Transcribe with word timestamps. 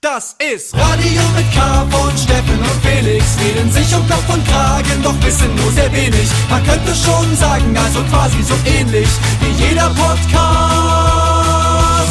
Das 0.00 0.36
ist 0.54 0.74
Radio 0.76 1.22
mit 1.34 1.52
K 1.52 1.84
von 1.90 2.16
Steffen 2.16 2.56
und 2.56 2.84
Felix. 2.86 3.36
Reden 3.40 3.68
sich 3.72 3.92
um 3.96 4.06
Kopf 4.08 4.32
und 4.32 4.46
Kragen, 4.46 5.02
doch 5.02 5.20
wissen 5.24 5.52
nur 5.56 5.72
sehr 5.72 5.92
wenig. 5.92 6.30
Man 6.48 6.62
könnte 6.62 6.94
schon 6.94 7.34
sagen, 7.34 7.76
also 7.76 8.04
quasi 8.04 8.40
so 8.44 8.54
ähnlich 8.64 9.08
wie 9.40 9.50
jeder 9.64 9.90
Podcast. 9.90 10.14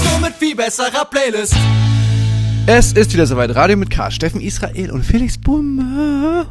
Nur 0.04 0.20
mit 0.20 0.34
viel 0.38 0.54
besserer 0.54 1.06
Playlist. 1.06 1.56
Es 2.66 2.92
ist 2.92 3.14
wieder 3.14 3.26
soweit. 3.26 3.56
Radio 3.56 3.78
mit 3.78 3.90
K. 3.90 4.12
Steffen 4.12 4.42
Israel 4.42 4.92
und 4.92 5.06
Felix 5.06 5.38
Bumme. 5.38 6.46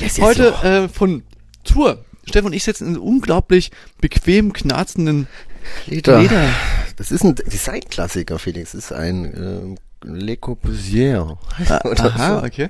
Yes, 0.00 0.16
yes, 0.16 0.24
Heute 0.24 0.54
yo. 0.62 0.68
äh, 0.68 0.88
von 0.88 1.22
Tour. 1.64 2.02
Steffen 2.26 2.46
und 2.46 2.54
ich 2.54 2.64
sitzen 2.64 2.86
in 2.86 2.94
einem 2.94 3.02
unglaublich 3.02 3.72
bequem 4.00 4.54
knarzenden 4.54 5.28
Leder. 5.84 6.22
Leder. 6.22 6.48
Das 6.96 7.10
ist 7.10 7.24
ein 7.24 7.34
Designklassiker, 7.34 8.38
Felix. 8.38 8.72
Das 8.72 8.84
ist 8.84 8.92
ein 8.92 9.24
ähm, 9.36 9.76
Le 10.08 10.36
Corbusier. 10.36 11.36
Oder 11.84 12.04
Aha, 12.06 12.40
so. 12.40 12.46
okay. 12.46 12.68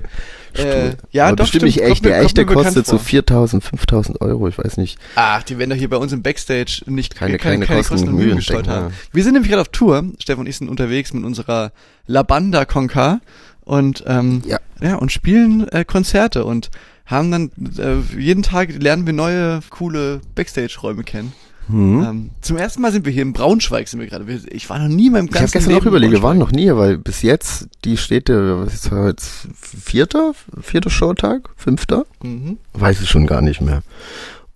Äh, 0.53 0.93
ja, 1.11 1.27
Aber 1.27 1.35
doch, 1.35 1.43
bestimmt 1.45 1.71
stimmt. 1.71 1.75
nicht 1.75 1.81
echt. 1.83 2.03
Der 2.05 2.19
echte 2.21 2.45
kostet 2.45 2.85
so 2.87 2.97
vor. 2.97 3.05
4000, 3.05 3.63
5000 3.63 4.21
Euro. 4.21 4.47
Ich 4.47 4.57
weiß 4.57 4.77
nicht. 4.77 4.97
Ach, 5.15 5.43
die 5.43 5.57
werden 5.59 5.69
doch 5.69 5.77
hier 5.77 5.89
bei 5.89 5.97
uns 5.97 6.11
im 6.13 6.23
Backstage 6.23 6.81
nicht 6.87 7.15
Keine- 7.15 7.37
keine 7.37 7.65
Kosten 7.67 8.09
und 8.09 8.15
Mühen 8.15 8.41
stecken, 8.41 8.67
haben. 8.67 8.87
ja. 8.87 8.91
Wir 9.13 9.23
sind 9.23 9.33
nämlich 9.33 9.49
gerade 9.51 9.61
auf 9.61 9.69
Tour. 9.69 10.03
Steffen 10.19 10.41
und 10.41 10.47
ich 10.47 10.57
sind 10.57 10.67
unterwegs 10.69 11.13
mit 11.13 11.23
unserer 11.23 11.71
La 12.07 12.23
Banda 12.23 12.65
Conca 12.65 13.19
und 13.65 14.03
ähm, 14.07 14.41
Ja. 14.45 14.59
ja 14.81 14.95
und 14.95 15.11
spielen 15.11 15.67
äh, 15.69 15.85
Konzerte 15.85 16.43
und 16.43 16.71
haben 17.05 17.31
dann 17.31 17.51
äh, 17.77 18.19
jeden 18.19 18.41
Tag 18.43 18.69
lernen 18.81 19.05
wir 19.05 19.13
neue 19.13 19.59
coole 19.69 20.21
Backstage-Räume 20.35 21.03
kennen. 21.03 21.33
Hm? 21.67 22.03
Ähm, 22.03 22.29
zum 22.41 22.57
ersten 22.57 22.81
Mal 22.81 22.91
sind 22.91 23.05
wir 23.05 23.11
hier 23.11 23.23
in 23.23 23.33
Braunschweig 23.33 23.87
sind 23.87 23.99
wir 23.99 24.07
gerade. 24.07 24.25
Ich 24.49 24.69
war 24.69 24.79
noch 24.79 24.87
nie 24.87 25.07
in 25.07 25.13
meinem 25.13 25.25
Ich 25.25 25.31
habe 25.31 25.41
ganzen 25.41 25.53
gestern 25.53 25.73
Leben 25.73 25.83
auch 25.83 25.87
überlegt, 25.87 26.13
wir 26.13 26.23
waren 26.23 26.37
noch 26.37 26.51
nie, 26.51 26.63
hier, 26.63 26.77
weil 26.77 26.97
bis 26.97 27.21
jetzt 27.21 27.67
die 27.83 27.97
Städte, 27.97 28.65
was 28.65 28.73
ist 28.73 28.91
jetzt, 28.91 29.47
vierter, 29.53 30.33
vierter 30.61 30.89
Showtag, 30.89 31.49
fünfter? 31.55 32.05
Mhm. 32.21 32.57
Weiß 32.73 33.01
ich 33.01 33.09
schon 33.09 33.27
gar 33.27 33.41
nicht 33.41 33.61
mehr. 33.61 33.81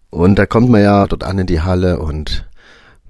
Und 0.09 0.36
da 0.36 0.45
kommt 0.45 0.70
man 0.70 0.81
ja 0.81 1.08
dort 1.08 1.23
an 1.23 1.40
in 1.40 1.48
die 1.48 1.62
Halle 1.62 2.00
und 2.00 2.45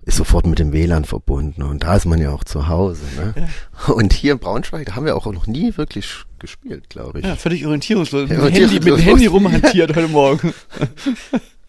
ist 0.03 0.17
sofort 0.17 0.47
mit 0.47 0.59
dem 0.59 0.73
WLAN 0.73 1.05
verbunden 1.05 1.61
und 1.61 1.83
da 1.83 1.95
ist 1.95 2.05
man 2.05 2.19
ja 2.19 2.31
auch 2.31 2.43
zu 2.43 2.67
Hause. 2.67 3.03
Ne? 3.17 3.47
Und 3.93 4.13
hier 4.13 4.33
in 4.33 4.39
Braunschweig, 4.39 4.87
da 4.87 4.95
haben 4.95 5.05
wir 5.05 5.15
auch 5.15 5.31
noch 5.31 5.47
nie 5.47 5.77
wirklich 5.77 6.25
gespielt, 6.39 6.89
glaube 6.89 7.19
ich. 7.19 7.25
Ja, 7.25 7.35
völlig 7.35 7.65
orientierungslos. 7.65 8.29
Ja, 8.29 8.37
mit, 8.37 8.47
dem 8.47 8.53
Handy, 8.53 8.73
mit 8.75 8.85
dem 8.85 8.93
orientierungslos. 8.93 9.05
Handy 9.05 9.25
rumhantiert 9.27 9.95
heute 9.95 10.07
Morgen. 10.07 10.53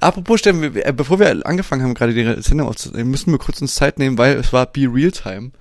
Apropos, 0.00 0.40
Steffen, 0.40 0.76
äh, 0.76 0.92
bevor 0.94 1.18
wir 1.18 1.46
angefangen 1.46 1.82
haben, 1.82 1.94
gerade 1.94 2.14
die 2.14 2.42
Sendung 2.42 2.68
aufzunehmen, 2.68 3.10
müssen 3.10 3.32
wir 3.32 3.38
kurz 3.38 3.60
uns 3.60 3.74
Zeit 3.74 3.98
nehmen, 3.98 4.18
weil 4.18 4.36
es 4.36 4.52
war 4.52 4.66
Be 4.66 4.88
Real 4.92 5.10
Time. 5.10 5.52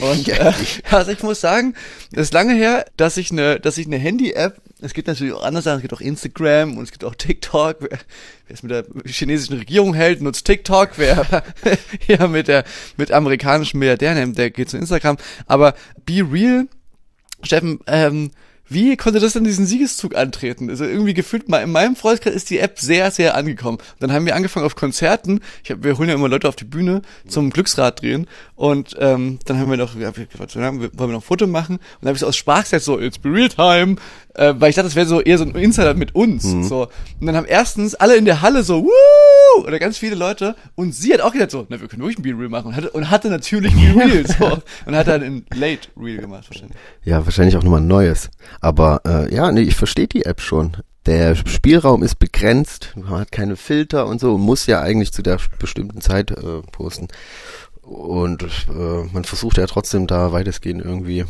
Und 0.00 0.28
äh, 0.28 0.52
also 0.90 1.10
ich 1.10 1.22
muss 1.22 1.40
sagen, 1.40 1.74
es 2.12 2.22
ist 2.22 2.34
lange 2.34 2.54
her, 2.54 2.84
dass 2.96 3.16
ich 3.16 3.30
eine, 3.30 3.58
dass 3.58 3.78
ich 3.78 3.86
eine 3.86 3.96
Handy-App, 3.96 4.60
es 4.80 4.94
gibt 4.94 5.08
natürlich 5.08 5.32
auch 5.32 5.42
andere 5.42 5.62
Sachen, 5.62 5.76
es 5.76 5.82
gibt 5.82 5.94
auch 5.94 6.00
Instagram 6.00 6.76
und 6.76 6.84
es 6.84 6.92
gibt 6.92 7.04
auch 7.04 7.14
TikTok. 7.14 7.78
Wer, 7.80 7.98
wer 8.46 8.54
es 8.54 8.62
mit 8.62 8.70
der 8.70 8.84
chinesischen 9.06 9.58
Regierung 9.58 9.94
hält, 9.94 10.20
nutzt 10.20 10.46
TikTok. 10.46 10.90
Wer 10.96 11.42
ja 12.06 12.28
mit 12.28 12.46
der 12.46 12.64
mit 12.96 13.10
amerikanischen 13.10 13.78
Milliardären, 13.78 14.34
der 14.34 14.50
geht 14.50 14.70
zu 14.70 14.76
Instagram. 14.76 15.16
Aber 15.46 15.74
Be 16.06 16.24
Real 16.30 16.68
Steffen, 17.42 17.80
ähm, 17.86 18.30
wie 18.68 18.96
konnte 18.96 19.20
das 19.20 19.32
denn 19.32 19.44
diesen 19.44 19.66
Siegeszug 19.66 20.14
antreten? 20.14 20.68
Also 20.68 20.84
irgendwie 20.84 21.14
gefühlt 21.14 21.48
mal 21.48 21.58
in 21.58 21.70
meinem 21.70 21.96
Freundeskreis 21.96 22.34
ist 22.34 22.50
die 22.50 22.58
App 22.58 22.78
sehr, 22.78 23.10
sehr 23.10 23.34
angekommen. 23.34 23.78
Dann 24.00 24.12
haben 24.12 24.26
wir 24.26 24.36
angefangen 24.36 24.66
auf 24.66 24.76
Konzerten. 24.76 25.40
Ich 25.64 25.70
hab, 25.70 25.82
wir 25.82 25.96
holen 25.98 26.08
ja 26.08 26.14
immer 26.14 26.28
Leute 26.28 26.48
auf 26.48 26.56
die 26.56 26.64
Bühne 26.64 27.02
zum 27.26 27.50
Glücksrad 27.50 28.02
drehen 28.02 28.26
und 28.56 28.94
ähm, 28.98 29.38
dann 29.44 29.58
haben 29.58 29.70
wir 29.70 29.76
noch, 29.76 29.94
ja, 29.96 30.12
wollen 30.16 30.92
wir 30.96 31.06
noch 31.08 31.14
ein 31.14 31.20
Foto 31.22 31.46
machen 31.46 31.76
und 31.76 31.82
dann 32.00 32.08
habe 32.08 32.16
ich 32.16 32.20
so 32.20 32.26
aus 32.26 32.36
Spaß 32.36 32.64
gesagt 32.64 32.84
so 32.84 33.00
It's 33.00 33.18
be 33.18 33.30
real 33.30 33.48
time, 33.48 33.96
äh, 34.34 34.54
weil 34.58 34.70
ich 34.70 34.76
dachte, 34.76 34.88
das 34.88 34.96
wäre 34.96 35.06
so 35.06 35.20
eher 35.20 35.38
so 35.38 35.44
ein 35.44 35.54
Insider 35.54 35.94
mit 35.94 36.14
uns. 36.14 36.44
So 36.68 36.88
und 37.20 37.26
dann 37.26 37.36
haben 37.36 37.46
erstens 37.46 37.94
alle 37.94 38.16
in 38.16 38.24
der 38.24 38.42
Halle 38.42 38.62
so 38.62 38.84
Woo! 38.84 38.88
Oder 39.64 39.78
ganz 39.78 39.98
viele 39.98 40.14
Leute 40.14 40.54
und 40.74 40.94
sie 40.94 41.12
hat 41.12 41.20
auch 41.20 41.32
gedacht 41.32 41.50
so, 41.50 41.66
na 41.68 41.80
wir 41.80 41.88
können 41.88 42.02
wirklich 42.02 42.18
ein 42.18 42.22
Be 42.22 42.38
Real 42.38 42.48
machen 42.48 42.68
und 42.68 42.76
hatte, 42.76 42.90
und 42.90 43.10
hatte 43.10 43.28
natürlich 43.28 43.74
Be 43.74 43.94
Real 43.96 44.26
so 44.26 44.58
und 44.86 44.96
hat 44.96 45.06
dann 45.06 45.22
ein 45.22 45.46
Late 45.54 45.88
Real 45.96 46.18
gemacht 46.18 46.44
wahrscheinlich. 46.48 46.76
Ja, 47.04 47.24
wahrscheinlich 47.24 47.56
auch 47.56 47.62
nochmal 47.62 47.80
ein 47.80 47.88
neues. 47.88 48.30
Aber 48.60 49.02
äh, 49.06 49.34
ja, 49.34 49.50
nee, 49.52 49.62
ich 49.62 49.76
verstehe 49.76 50.08
die 50.08 50.24
App 50.24 50.40
schon. 50.40 50.76
Der 51.06 51.36
Spielraum 51.36 52.02
ist 52.02 52.18
begrenzt, 52.18 52.92
man 52.94 53.20
hat 53.20 53.32
keine 53.32 53.56
Filter 53.56 54.06
und 54.06 54.20
so, 54.20 54.36
muss 54.36 54.66
ja 54.66 54.82
eigentlich 54.82 55.12
zu 55.12 55.22
der 55.22 55.38
bestimmten 55.58 56.00
Zeit 56.00 56.32
äh, 56.32 56.60
posten. 56.70 57.08
Und 57.82 58.42
äh, 58.68 59.04
man 59.12 59.24
versucht 59.24 59.56
ja 59.56 59.66
trotzdem 59.66 60.06
da 60.06 60.32
weitestgehend 60.32 60.84
irgendwie 60.84 61.24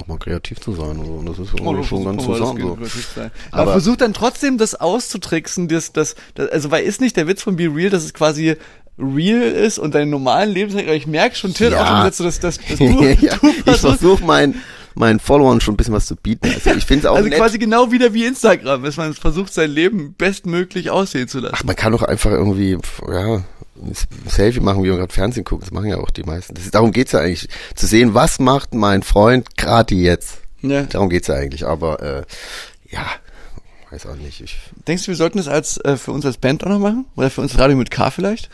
auch 0.00 0.06
mal 0.06 0.18
kreativ 0.18 0.60
zu 0.60 0.72
sein. 0.74 0.98
Und, 0.98 1.06
so. 1.06 1.12
und 1.12 1.26
das 1.26 1.38
ist 1.38 1.52
irgendwie 1.54 1.76
Oh, 1.80 1.82
schon 1.82 2.04
ganz 2.04 2.24
zusammen 2.24 2.60
so. 2.60 2.78
Aber, 3.50 3.62
Aber- 3.62 3.72
versucht 3.72 4.00
dann 4.00 4.14
trotzdem 4.14 4.58
das 4.58 4.74
auszutricksen, 4.74 5.68
das, 5.68 5.92
das, 5.92 6.14
das, 6.34 6.48
also 6.50 6.70
weil 6.70 6.84
ist 6.84 7.00
nicht 7.00 7.16
der 7.16 7.26
Witz 7.28 7.42
von 7.42 7.56
Be 7.56 7.64
Real, 7.74 7.90
dass 7.90 8.04
es 8.04 8.14
quasi 8.14 8.56
real 8.98 9.42
ist 9.42 9.78
und 9.78 9.94
deinen 9.94 10.10
normalen 10.10 10.50
Lebensweg, 10.50 10.86
ich 10.88 11.06
merke 11.06 11.34
schon, 11.34 11.54
Till, 11.54 11.72
Ja. 11.72 11.82
auch 11.82 11.88
schon 11.88 12.04
jetzt 12.06 12.16
so, 12.18 12.24
dass, 12.24 12.40
dass, 12.40 12.58
dass 12.58 12.78
du, 12.78 12.84
ja, 13.20 13.36
du 13.40 13.48
ich 13.70 13.76
versuche 13.78 14.24
meinen 14.24 14.60
meinen 14.94 15.20
Followern 15.20 15.62
schon 15.62 15.72
ein 15.72 15.76
bisschen 15.78 15.94
was 15.94 16.04
zu 16.04 16.16
bieten. 16.16 16.46
Also 16.52 16.70
ich 16.76 16.84
finde 16.84 17.06
es 17.06 17.10
auch 17.10 17.16
also 17.16 17.26
nett. 17.26 17.38
quasi 17.38 17.56
genau 17.58 17.90
wieder 17.92 18.12
wie 18.12 18.26
Instagram, 18.26 18.82
dass 18.82 18.98
man 18.98 19.14
versucht, 19.14 19.54
sein 19.54 19.70
Leben 19.70 20.14
bestmöglich 20.18 20.90
aussehen 20.90 21.28
zu 21.28 21.40
lassen. 21.40 21.54
Ach, 21.56 21.64
man 21.64 21.76
kann 21.76 21.92
doch 21.92 22.02
einfach 22.02 22.30
irgendwie, 22.30 22.76
ja, 23.10 23.42
Selfie 24.26 24.60
machen, 24.60 24.82
wie 24.82 24.88
man 24.88 24.98
gerade 24.98 25.12
Fernsehen 25.12 25.44
guckt. 25.44 25.64
Das 25.64 25.70
machen 25.70 25.88
ja 25.88 25.98
auch 25.98 26.10
die 26.10 26.24
meisten. 26.24 26.54
Das 26.54 26.70
darum 26.70 26.92
geht's 26.92 27.12
ja 27.12 27.20
eigentlich. 27.20 27.48
Zu 27.74 27.86
sehen, 27.86 28.14
was 28.14 28.38
macht 28.38 28.74
mein 28.74 29.02
Freund 29.02 29.56
gerade 29.56 29.94
jetzt. 29.94 30.38
Ja. 30.60 30.82
Darum 30.82 31.08
geht's 31.08 31.28
ja 31.28 31.34
eigentlich. 31.34 31.66
Aber 31.66 32.00
äh, 32.02 32.22
ja, 32.90 33.06
weiß 33.92 34.06
auch 34.06 34.16
nicht. 34.16 34.40
Ich, 34.40 34.56
Denkst 34.88 35.04
du, 35.04 35.08
wir 35.08 35.16
sollten 35.16 35.36
das 35.38 35.48
als 35.48 35.76
äh, 35.84 35.96
für 35.98 36.12
uns 36.12 36.24
als 36.24 36.38
Band 36.38 36.64
auch 36.64 36.68
noch 36.70 36.78
machen? 36.78 37.04
Oder 37.14 37.28
für 37.30 37.42
uns 37.42 37.58
Radio 37.58 37.76
mit 37.76 37.90
K 37.90 38.10
vielleicht? 38.10 38.48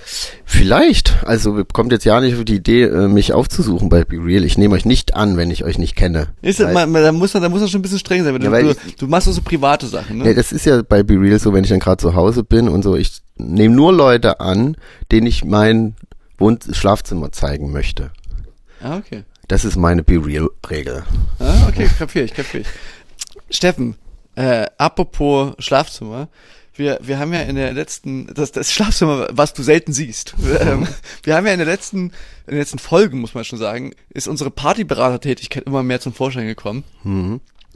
vielleicht, 0.44 1.24
also 1.24 1.64
kommt 1.72 1.92
jetzt 1.92 2.04
ja 2.04 2.20
nicht 2.20 2.36
auf 2.36 2.44
die 2.44 2.56
Idee, 2.56 2.82
äh, 2.84 3.08
mich 3.08 3.32
aufzusuchen 3.32 3.88
bei 3.88 4.04
Be 4.04 4.16
Real. 4.16 4.42
Ich 4.44 4.58
nehme 4.58 4.74
euch 4.74 4.84
nicht 4.84 5.14
an, 5.14 5.36
wenn 5.36 5.50
ich 5.50 5.64
euch 5.64 5.78
nicht 5.78 5.94
kenne. 5.96 6.28
Ist 6.42 6.58
das, 6.60 6.72
man, 6.74 6.90
man, 6.90 7.02
da 7.02 7.12
muss 7.12 7.34
man, 7.34 7.42
da 7.42 7.48
muss 7.48 7.60
man 7.60 7.68
schon 7.68 7.78
ein 7.78 7.82
bisschen 7.82 7.98
streng 8.00 8.24
sein, 8.24 8.34
weil, 8.34 8.42
Ja, 8.42 8.50
du, 8.50 8.70
ich- 8.86 8.96
du 8.96 9.06
machst 9.06 9.28
auch 9.28 9.32
so 9.32 9.42
private 9.42 9.86
Sachen, 9.86 10.18
ne? 10.18 10.26
Ja, 10.26 10.34
das 10.34 10.50
ist 10.52 10.66
ja 10.66 10.82
bei 10.82 11.02
Be 11.02 11.14
Real 11.14 11.38
so, 11.38 11.52
wenn 11.52 11.62
ich 11.64 11.70
dann 11.70 11.80
gerade 11.80 11.98
zu 12.00 12.14
Hause 12.14 12.42
bin 12.42 12.68
und 12.68 12.82
so, 12.82 12.96
ich 12.96 13.20
nehme 13.36 13.74
nur 13.74 13.92
Leute 13.92 14.40
an, 14.40 14.76
denen 15.12 15.26
ich 15.28 15.44
mein 15.44 15.94
Wohn 16.38 16.58
Schlafzimmer 16.72 17.30
zeigen 17.32 17.70
möchte. 17.72 18.10
ah, 18.82 18.96
okay. 18.96 19.22
Das 19.46 19.64
ist 19.64 19.76
meine 19.76 20.02
Be 20.02 20.20
Real 20.24 20.48
Regel. 20.68 21.04
Ah, 21.38 21.68
okay, 21.68 21.88
kapier 21.98 22.24
ich, 22.24 22.34
kapier 22.34 22.60
ich. 22.62 22.66
Steffen, 23.56 23.94
äh, 24.38 24.66
apropos 24.78 25.54
Schlafzimmer, 25.58 26.28
wir, 26.74 27.00
wir 27.02 27.18
haben 27.18 27.32
ja 27.32 27.40
in 27.40 27.56
der 27.56 27.72
letzten, 27.72 28.32
das, 28.32 28.52
das 28.52 28.72
Schlafzimmer, 28.72 29.26
was 29.32 29.52
du 29.52 29.62
selten 29.62 29.92
siehst. 29.92 30.34
Ähm, 30.60 30.86
wir 31.22 31.36
haben 31.36 31.46
ja 31.46 31.52
in 31.52 31.58
der 31.58 31.66
letzten, 31.66 31.98
in 32.46 32.52
den 32.52 32.58
letzten 32.58 32.78
Folgen, 32.78 33.20
muss 33.20 33.34
man 33.34 33.44
schon 33.44 33.58
sagen, 33.58 33.92
ist 34.10 34.28
unsere 34.28 34.50
Partyberatertätigkeit 34.50 35.64
immer 35.64 35.82
mehr 35.82 36.00
zum 36.00 36.12
Vorschein 36.12 36.46
gekommen. 36.46 36.84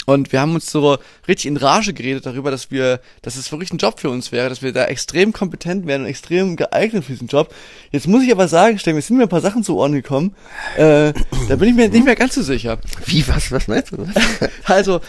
Und 0.04 0.32
wir 0.32 0.40
haben 0.40 0.54
uns 0.54 0.70
so 0.70 0.98
richtig 1.28 1.46
in 1.46 1.56
Rage 1.56 1.92
geredet 1.92 2.26
darüber, 2.26 2.50
dass 2.50 2.70
wir, 2.72 3.00
dass 3.22 3.36
es 3.36 3.52
wirklich 3.52 3.72
ein 3.72 3.78
Job 3.78 4.00
für 4.00 4.10
uns 4.10 4.32
wäre, 4.32 4.48
dass 4.48 4.60
wir 4.60 4.72
da 4.72 4.86
extrem 4.86 5.32
kompetent 5.32 5.86
wären 5.86 6.02
und 6.02 6.08
extrem 6.08 6.56
geeignet 6.56 7.04
für 7.04 7.12
diesen 7.12 7.28
Job. 7.28 7.54
Jetzt 7.92 8.08
muss 8.08 8.24
ich 8.24 8.32
aber 8.32 8.48
sagen, 8.48 8.78
Steffen, 8.78 8.96
mir 8.96 9.02
sind 9.02 9.16
mir 9.16 9.24
ein 9.24 9.28
paar 9.28 9.40
Sachen 9.40 9.62
zu 9.62 9.76
Ohren 9.76 9.92
gekommen. 9.92 10.34
Äh, 10.76 11.12
da 11.48 11.56
bin 11.56 11.68
ich 11.68 11.74
mir 11.74 11.88
nicht 11.88 12.04
mehr 12.04 12.16
ganz 12.16 12.34
so 12.34 12.42
sicher. 12.42 12.78
Wie, 13.06 13.26
was, 13.28 13.52
was 13.52 13.68
meinst 13.68 13.92
du? 13.92 14.06
Also, 14.64 15.00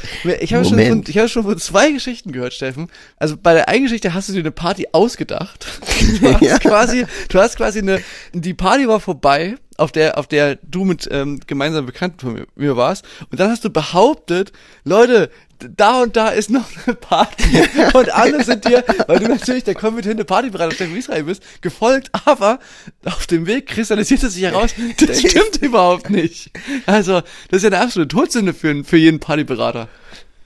ich 0.42 0.54
habe 0.54 0.66
schon, 0.66 0.80
von, 0.80 1.04
ich 1.08 1.18
habe 1.18 1.30
schon 1.30 1.44
von 1.44 1.58
zwei 1.58 1.92
Geschichten 1.92 2.32
gehört, 2.32 2.54
Steffen. 2.54 2.90
Also 3.18 3.38
bei 3.38 3.54
der 3.54 3.70
einen 3.70 3.84
Geschichte 3.84 4.14
hast 4.14 4.30
du 4.30 4.34
dir 4.34 4.40
eine 4.40 4.52
Party 4.52 4.88
ausgedacht. 4.92 5.66
Du 6.20 6.34
hast 6.34 6.42
Ja. 6.42 6.60
quasi, 6.60 7.06
du 7.30 7.40
hast 7.40 7.56
quasi 7.56 7.80
eine, 7.80 8.02
die 8.34 8.54
Party 8.54 8.88
war 8.88 9.00
vorbei, 9.00 9.56
auf 9.78 9.92
der, 9.92 10.18
auf 10.18 10.28
der 10.28 10.58
du 10.62 10.86
mit 10.86 11.08
ähm, 11.12 11.40
gemeinsamen 11.46 11.86
Bekannten 11.86 12.20
von 12.20 12.34
mir, 12.34 12.48
mir 12.56 12.78
warst. 12.78 13.06
Und 13.32 13.40
dann 13.40 13.50
hast 13.50 13.66
du 13.66 13.70
behauptet, 13.70 14.52
Leute, 14.84 15.30
da 15.60 16.02
und 16.02 16.16
da 16.16 16.30
ist 16.30 16.50
noch 16.50 16.66
eine 16.86 16.96
Party. 16.96 17.44
Und 17.94 18.14
alle 18.14 18.44
sind 18.44 18.66
dir, 18.66 18.84
weil 19.08 19.20
du 19.20 19.30
natürlich 19.30 19.64
der 19.64 19.76
kompetente 19.76 20.26
Partyberater 20.26 20.74
Steffen 20.76 20.98
Israel 20.98 21.24
bist, 21.24 21.42
gefolgt, 21.62 22.10
aber 22.26 22.60
auf 23.06 23.28
dem 23.28 23.46
Weg 23.48 23.68
kristallisiert 23.68 24.24
es 24.24 24.34
sich 24.34 24.44
heraus, 24.44 24.72
das 24.98 25.20
stimmt 25.20 25.62
überhaupt 25.62 26.10
nicht. 26.10 26.52
Also, 26.86 27.22
das 27.50 27.58
ist 27.58 27.64
ja 27.64 27.70
eine 27.70 27.80
absolute 27.80 28.10
Todsünde 28.14 28.54
für, 28.54 28.84
für 28.84 28.98
jeden 28.98 29.20
Partyberater. 29.22 29.88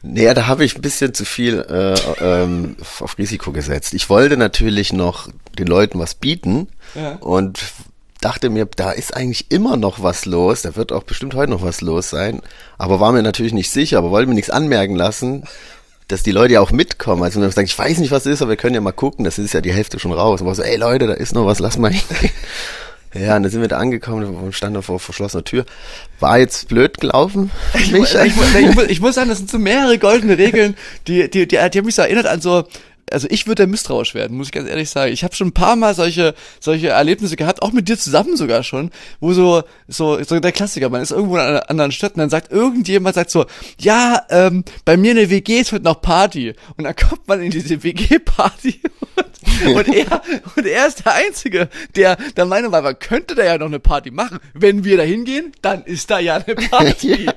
Naja, 0.03 0.35
da 0.35 0.45
habe 0.45 0.63
ich 0.63 0.75
ein 0.75 0.81
bisschen 0.81 1.13
zu 1.15 1.25
viel 1.25 1.59
äh, 1.67 1.95
ähm, 2.23 2.75
auf 2.99 3.17
Risiko 3.17 3.51
gesetzt. 3.51 3.95
Ich 3.95 4.09
wollte 4.09 4.37
natürlich 4.37 4.93
noch 4.93 5.29
den 5.57 5.67
Leuten 5.67 5.97
was 5.99 6.13
bieten 6.13 6.67
Ja. 6.93 7.13
und 7.15 7.59
dachte 8.27 8.49
mir, 8.49 8.67
da 8.75 8.91
ist 8.91 9.15
eigentlich 9.15 9.45
immer 9.51 9.77
noch 9.77 10.03
was 10.03 10.25
los, 10.25 10.61
da 10.61 10.75
wird 10.75 10.91
auch 10.91 11.03
bestimmt 11.03 11.33
heute 11.33 11.49
noch 11.49 11.61
was 11.61 11.79
los 11.79 12.09
sein, 12.09 12.41
aber 12.77 12.99
war 12.99 13.13
mir 13.13 13.23
natürlich 13.23 13.53
nicht 13.53 13.71
sicher, 13.71 13.99
aber 13.99 14.11
wollte 14.11 14.27
mir 14.27 14.35
nichts 14.35 14.49
anmerken 14.49 14.95
lassen, 14.95 15.45
dass 16.09 16.23
die 16.23 16.31
Leute 16.31 16.55
ja 16.55 16.59
auch 16.59 16.71
mitkommen. 16.71 17.23
Also 17.23 17.35
wenn 17.35 17.43
man 17.43 17.51
sagt, 17.51 17.69
ich 17.69 17.79
weiß 17.79 17.99
nicht, 17.99 18.11
was 18.11 18.25
ist, 18.25 18.41
aber 18.41 18.49
wir 18.49 18.57
können 18.57 18.75
ja 18.75 18.81
mal 18.81 18.91
gucken, 18.91 19.23
das 19.23 19.39
ist 19.39 19.53
ja 19.53 19.61
die 19.61 19.71
Hälfte 19.71 19.97
schon 19.97 20.11
raus. 20.11 20.41
Und 20.41 20.47
war 20.47 20.55
so, 20.55 20.61
ey 20.61 20.75
Leute, 20.75 21.07
da 21.07 21.13
ist 21.13 21.35
noch 21.35 21.45
was, 21.45 21.59
lass 21.59 21.77
mal 21.77 21.91
hingehen. 21.91 22.31
Ja, 23.13 23.37
und 23.37 23.43
dann 23.43 23.51
sind 23.51 23.61
wir 23.61 23.69
da 23.69 23.77
angekommen 23.77 24.35
und 24.35 24.53
standen 24.53 24.83
vor 24.83 24.99
verschlossener 24.99 25.43
Tür. 25.43 25.65
War 26.19 26.37
jetzt 26.39 26.67
blöd 26.67 26.99
gelaufen? 26.99 27.51
Ich, 27.73 27.93
ich, 27.93 28.15
ich, 28.15 28.89
ich, 28.89 29.01
muss 29.01 29.15
sagen, 29.15 29.29
das 29.29 29.37
sind 29.37 29.49
so 29.49 29.57
mehrere 29.57 29.97
goldene 29.97 30.37
Regeln, 30.37 30.75
die, 31.07 31.29
die, 31.29 31.47
die, 31.47 31.57
die 31.57 31.57
haben 31.57 31.85
mich 31.85 31.95
so 31.95 32.01
erinnert 32.01 32.27
an 32.27 32.41
so, 32.41 32.65
also 33.11 33.27
ich 33.29 33.47
würde 33.47 33.67
misstrauisch 33.67 34.13
werden, 34.13 34.37
muss 34.37 34.47
ich 34.47 34.51
ganz 34.51 34.69
ehrlich 34.69 34.89
sagen. 34.89 35.11
Ich 35.13 35.23
habe 35.23 35.35
schon 35.35 35.47
ein 35.47 35.53
paar 35.53 35.75
Mal 35.75 35.95
solche 35.95 36.35
solche 36.59 36.89
Erlebnisse 36.89 37.35
gehabt, 37.35 37.61
auch 37.61 37.71
mit 37.71 37.87
dir 37.87 37.97
zusammen 37.97 38.35
sogar 38.35 38.63
schon, 38.63 38.91
wo 39.19 39.33
so 39.33 39.63
so 39.87 40.21
so 40.23 40.39
der 40.39 40.51
Klassiker, 40.51 40.89
man 40.89 41.01
ist 41.01 41.11
irgendwo 41.11 41.35
in 41.35 41.41
einer 41.41 41.69
anderen 41.69 41.91
Stadt 41.91 42.13
und 42.13 42.19
dann 42.19 42.29
sagt 42.29 42.51
irgendjemand 42.51 43.15
sagt 43.15 43.31
so, 43.31 43.45
ja, 43.79 44.21
ähm, 44.29 44.63
bei 44.85 44.97
mir 44.97 45.11
in 45.11 45.17
der 45.17 45.29
WG 45.29 45.59
ist 45.59 45.71
heute 45.71 45.85
noch 45.85 46.01
Party 46.01 46.53
und 46.75 46.83
dann 46.83 46.95
kommt 46.95 47.27
man 47.27 47.41
in 47.41 47.51
diese 47.51 47.81
WG 47.83 48.19
Party 48.19 48.81
und, 49.65 49.75
und 49.75 49.95
er 49.95 50.21
und 50.55 50.65
er 50.65 50.87
ist 50.87 51.05
der 51.05 51.13
einzige, 51.13 51.69
der 51.95 52.17
der 52.35 52.45
Meinung 52.45 52.71
war, 52.71 52.81
man 52.81 52.99
könnte 52.99 53.35
da 53.35 53.45
ja 53.45 53.57
noch 53.57 53.67
eine 53.67 53.79
Party 53.79 54.11
machen. 54.11 54.39
Wenn 54.53 54.83
wir 54.83 54.97
da 54.97 55.03
hingehen, 55.03 55.53
dann 55.61 55.83
ist 55.85 56.09
da 56.09 56.19
ja 56.19 56.35
eine 56.35 56.55
Party. 56.55 57.25
ja. 57.25 57.33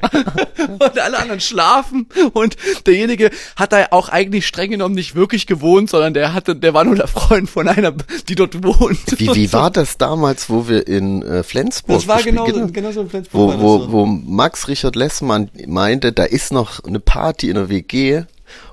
Und 0.79 0.99
alle 0.99 1.19
anderen 1.19 1.41
schlafen 1.41 2.09
und 2.33 2.57
derjenige 2.87 3.31
hat 3.57 3.73
da 3.73 3.87
auch 3.91 4.09
eigentlich 4.09 4.47
streng 4.47 4.71
genommen 4.71 4.95
nicht 4.95 5.15
wirklich 5.15 5.47
gewohnt 5.47 5.60
gewohnt, 5.61 5.91
sondern 5.91 6.15
der 6.15 6.33
hatte, 6.33 6.57
der 6.57 6.75
war 6.75 6.85
nur 6.85 6.97
der 6.97 7.07
Freund 7.07 7.49
von 7.49 7.69
einer, 7.69 7.93
die 8.29 8.35
dort 8.35 8.63
wohnt. 8.65 8.99
Wie, 9.19 9.35
wie 9.35 9.53
war 9.53 9.71
das 9.71 9.99
damals, 9.99 10.49
wo 10.49 10.69
wir 10.69 10.87
in 10.87 11.23
äh, 11.23 11.43
Flensburg 11.43 11.99
Das 11.99 12.09
war 12.09 12.23
genau, 12.23 12.45
genau, 12.45 12.67
genau 12.69 12.93
so 12.93 13.03
in 13.03 13.11
Flensburg. 13.11 13.59
Wo, 13.59 13.61
wo, 13.61 13.79
so. 13.79 13.93
wo 13.93 14.07
Max 14.07 14.69
Richard 14.69 14.97
Lessmann 14.97 15.51
meinte, 15.67 16.13
da 16.13 16.25
ist 16.25 16.53
noch 16.53 16.83
eine 16.85 17.01
Party 17.01 17.49
in 17.49 17.55
der 17.55 17.69
WG 17.69 18.23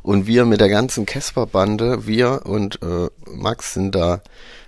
und 0.01 0.25
wir 0.27 0.45
mit 0.45 0.61
der 0.61 0.69
ganzen 0.69 1.05
Casper-Bande, 1.05 2.07
wir 2.07 2.41
und 2.45 2.79
äh, 2.81 3.09
Max 3.29 3.73
sind 3.73 3.93
da 3.93 4.21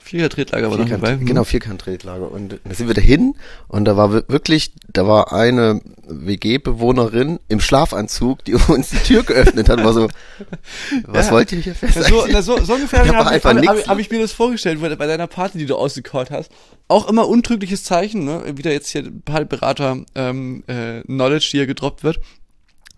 Vierkant-Tretlager 0.09 0.71
war 0.71 0.77
Vierkant, 0.77 1.03
dabei. 1.03 1.15
Genau, 1.23 1.43
Vierkant-Tretlager. 1.43 2.31
Und 2.31 2.59
da 2.63 2.73
sind 2.73 2.87
wir 2.87 2.95
dahin 2.95 3.35
und 3.67 3.85
da 3.85 3.95
war 3.95 4.11
wirklich, 4.11 4.71
da 4.91 5.05
war 5.05 5.31
eine 5.31 5.81
WG-Bewohnerin 6.07 7.39
im 7.47 7.59
Schlafanzug, 7.59 8.43
die 8.43 8.55
uns 8.67 8.89
die 8.89 8.97
Tür 8.97 9.23
geöffnet 9.23 9.69
hat, 9.69 9.83
war 9.83 9.93
so, 9.93 10.07
was 11.05 11.27
ja. 11.27 11.33
wollt 11.33 11.51
ihr 11.51 11.59
hier 11.59 11.75
fest? 11.75 12.03
So, 12.09 12.25
na, 12.27 12.41
so, 12.41 12.59
so 12.63 12.73
ungefähr 12.73 13.07
habe 13.07 13.17
hab, 13.17 13.43
hab, 13.43 13.87
hab 13.87 13.99
ich 13.99 14.09
mir 14.09 14.19
das 14.19 14.31
vorgestellt 14.31 14.79
bei 14.81 15.07
deiner 15.07 15.27
Party, 15.27 15.59
die 15.59 15.67
du 15.67 15.75
ausgekaut 15.75 16.31
hast. 16.31 16.51
Auch 16.87 17.07
immer 17.07 17.27
untrügliches 17.27 17.83
Zeichen, 17.83 18.25
ne? 18.25 18.43
wieder 18.57 18.71
jetzt 18.71 18.89
hier 18.89 19.03
Berater 19.03 19.97
ähm, 20.15 20.63
äh, 20.65 21.01
Knowledge, 21.01 21.49
die 21.51 21.57
hier 21.57 21.67
gedroppt 21.67 22.03
wird 22.03 22.19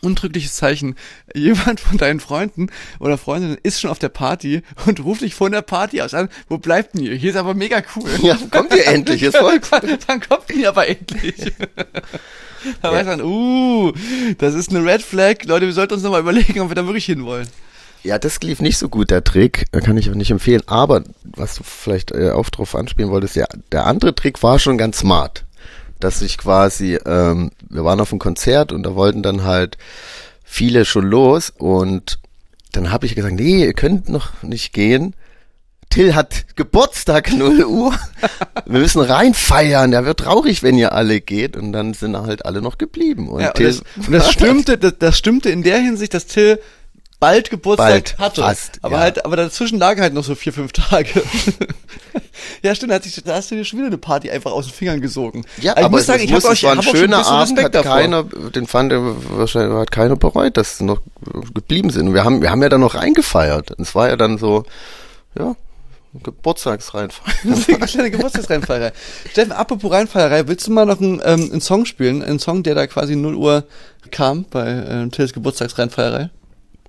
untrügliches 0.02 0.56
Zeichen. 0.56 0.96
Jemand 1.36 1.80
von 1.80 1.98
deinen 1.98 2.20
Freunden 2.20 2.68
oder 3.00 3.18
Freundinnen 3.18 3.58
ist 3.64 3.80
schon 3.80 3.92
auf 3.92 4.00
der 4.00 4.10
Party 4.10 4.62
und 4.86 5.04
ruft 5.04 5.22
dich 5.22 5.36
von 5.36 5.52
der 5.52 5.62
Party 5.62 6.02
aus 6.02 6.14
an. 6.14 6.30
Wo 6.50 6.58
bleibt 6.58 6.96
denn 6.96 7.04
ihr? 7.04 7.16
Hier 7.16 7.32
ist 7.32 7.38
aber 7.38 7.54
mega 7.54 7.82
cool. 7.96 8.10
Ja, 8.22 8.38
kommt 8.52 8.74
ihr 8.76 8.86
endlich, 8.88 9.24
ist 9.24 9.38
voll 9.38 9.60
cool. 9.72 9.98
Dann 10.06 10.22
kommt 10.22 10.52
ihr 10.54 10.70
aber 10.70 10.88
endlich. 10.88 11.36
da 12.82 12.92
ja. 12.92 12.94
weiß 12.94 13.08
man, 13.08 13.22
uh, 13.22 13.92
das 14.38 14.54
ist 14.54 14.70
eine 14.70 14.86
Red 14.86 15.02
Flag. 15.02 15.44
Leute, 15.46 15.66
wir 15.66 15.74
sollten 15.74 15.96
uns 15.96 16.04
nochmal 16.04 16.22
überlegen, 16.22 16.60
ob 16.60 16.70
wir 16.70 16.76
da 16.76 16.86
wirklich 16.86 17.06
hinwollen. 17.06 17.48
Ja, 18.04 18.18
das 18.18 18.42
lief 18.42 18.62
nicht 18.62 18.78
so 18.78 18.90
gut, 18.90 19.12
der 19.12 19.24
Trick. 19.24 19.66
Kann 19.72 19.98
ich 19.98 20.10
auch 20.10 20.16
nicht 20.16 20.32
empfehlen. 20.32 20.62
Aber, 20.66 21.04
was 21.24 21.56
du 21.56 21.64
vielleicht 21.64 22.12
äh, 22.12 22.32
auch 22.32 22.50
drauf 22.50 22.76
anspielen 22.76 23.12
wolltest, 23.12 23.36
ja, 23.36 23.46
der 23.72 23.86
andere 23.86 24.16
Trick 24.16 24.42
war 24.42 24.60
schon 24.60 24.78
ganz 24.78 25.00
smart 25.00 25.46
dass 26.04 26.22
ich 26.22 26.38
quasi, 26.38 27.00
ähm, 27.06 27.52
wir 27.70 27.84
waren 27.84 28.00
auf 28.00 28.12
einem 28.12 28.20
Konzert 28.20 28.72
und 28.72 28.84
da 28.84 28.96
wollten 28.96 29.24
dann 29.24 29.44
halt 29.44 29.78
viele 30.44 30.86
schon 30.86 31.06
los 31.06 31.52
und 31.56 32.20
dann 32.72 32.92
habe 32.92 33.06
ich 33.06 33.16
gesagt, 33.16 33.36
nee, 33.36 33.66
ihr 33.66 33.74
könnt 33.74 34.10
noch 34.10 34.44
nicht 34.44 34.74
gehen. 34.74 35.16
Till 35.90 36.16
hat 36.16 36.56
Geburtstag 36.56 37.34
0 37.34 37.66
Uhr. 37.66 37.94
Wir 38.66 38.80
müssen 38.80 39.02
reinfeiern. 39.02 39.92
Er 39.92 40.06
wird 40.06 40.22
traurig, 40.22 40.64
wenn 40.64 40.78
ihr 40.78 40.94
alle 40.94 41.20
geht. 41.20 41.58
Und 41.58 41.74
dann 41.74 41.94
sind 41.94 42.16
halt 42.16 42.46
alle 42.46 42.62
noch 42.62 42.78
geblieben. 42.78 43.28
Und, 43.28 43.42
ja, 43.42 43.52
Till 43.52 43.68
und, 43.68 43.84
das, 43.98 44.08
und 44.08 44.14
das 44.14 44.32
stimmte, 44.32 44.78
das, 44.78 44.94
das 45.00 45.18
stimmte 45.18 45.50
in 45.50 45.64
der 45.64 45.80
Hinsicht, 45.80 46.14
dass 46.14 46.28
Till 46.28 46.60
bald 47.22 47.52
Geburtstag 47.52 47.90
bald, 47.90 48.18
hatte. 48.18 48.42
Fast, 48.42 48.80
aber 48.82 48.96
ja. 48.96 49.02
halt, 49.02 49.24
aber 49.24 49.36
dazwischen 49.38 49.80
lagen 49.80 50.02
halt 50.02 50.14
noch 50.14 50.24
so 50.24 50.36
vier, 50.36 50.52
fünf 50.52 50.74
Tage. 50.74 51.22
ja, 52.64 52.74
stimmt, 52.76 52.92
da, 52.92 52.96
hat 52.96 53.04
sich, 53.04 53.24
da 53.24 53.36
hast 53.36 53.52
du 53.52 53.56
dir 53.56 53.64
schon 53.64 53.80
wieder 53.80 53.88
eine 53.88 54.00
Party 54.00 54.32
einfach 54.32 54.52
aus 54.52 54.66
den 54.66 54.74
Fingern 54.74 55.00
gesogen. 55.02 55.46
Ja, 55.62 55.74
aber, 55.74 55.86
aber 55.86 55.88
ich 55.88 55.92
muss 55.92 56.06
sagen, 56.08 56.24
ich 56.24 56.32
muss, 56.32 56.46
euch, 56.46 56.64
war 56.64 56.74
ein 56.74 56.82
schöner 56.82 57.20
ein 57.20 57.26
Abend, 57.26 57.64
hat 57.64 57.76
davor. 57.76 57.92
keiner, 57.92 58.24
den 58.24 58.66
fand 58.66 58.92
er 58.92 59.02
wahrscheinlich 59.38 59.78
hat 59.78 59.92
keiner 59.92 60.16
bereut, 60.16 60.58
dass 60.58 60.80
sie 60.80 60.84
noch 60.84 61.00
geblieben 61.54 61.92
sind. 61.92 62.08
Und 62.08 62.16
wir 62.16 62.26
haben, 62.26 62.42
wir 62.42 62.50
haben 62.50 62.64
ja 62.64 62.70
dann 62.70 62.82
noch 62.82 62.96
reingefeiert. 62.96 63.80
Es 63.80 63.94
war 63.94 64.10
ja 64.10 64.18
dann 64.18 64.40
so, 64.40 64.66
ja, 65.38 65.56
Geburtstagsreinfeierei. 66.24 67.86
kleine 67.86 68.12
Geburtstagsreinfeierei. 68.12 68.94
Steffen, 69.30 69.52
apropos 69.52 69.92
Reinfeierei, 69.92 70.48
willst 70.48 70.66
du 70.66 70.72
mal 70.72 70.88
noch 70.88 71.00
einen, 71.00 71.22
ähm, 71.24 71.52
einen 71.52 71.62
Song 71.62 71.86
spielen? 71.86 72.24
Einen 72.24 72.40
Song, 72.40 72.64
der 72.64 72.74
da 72.74 72.88
quasi 72.88 73.16
0 73.16 73.36
Uhr 73.36 73.64
kam 74.10 74.46
bei 74.50 74.68
äh, 74.68 75.08
Tills 75.10 75.34
Geburtstagsreinfeierei? 75.34 76.32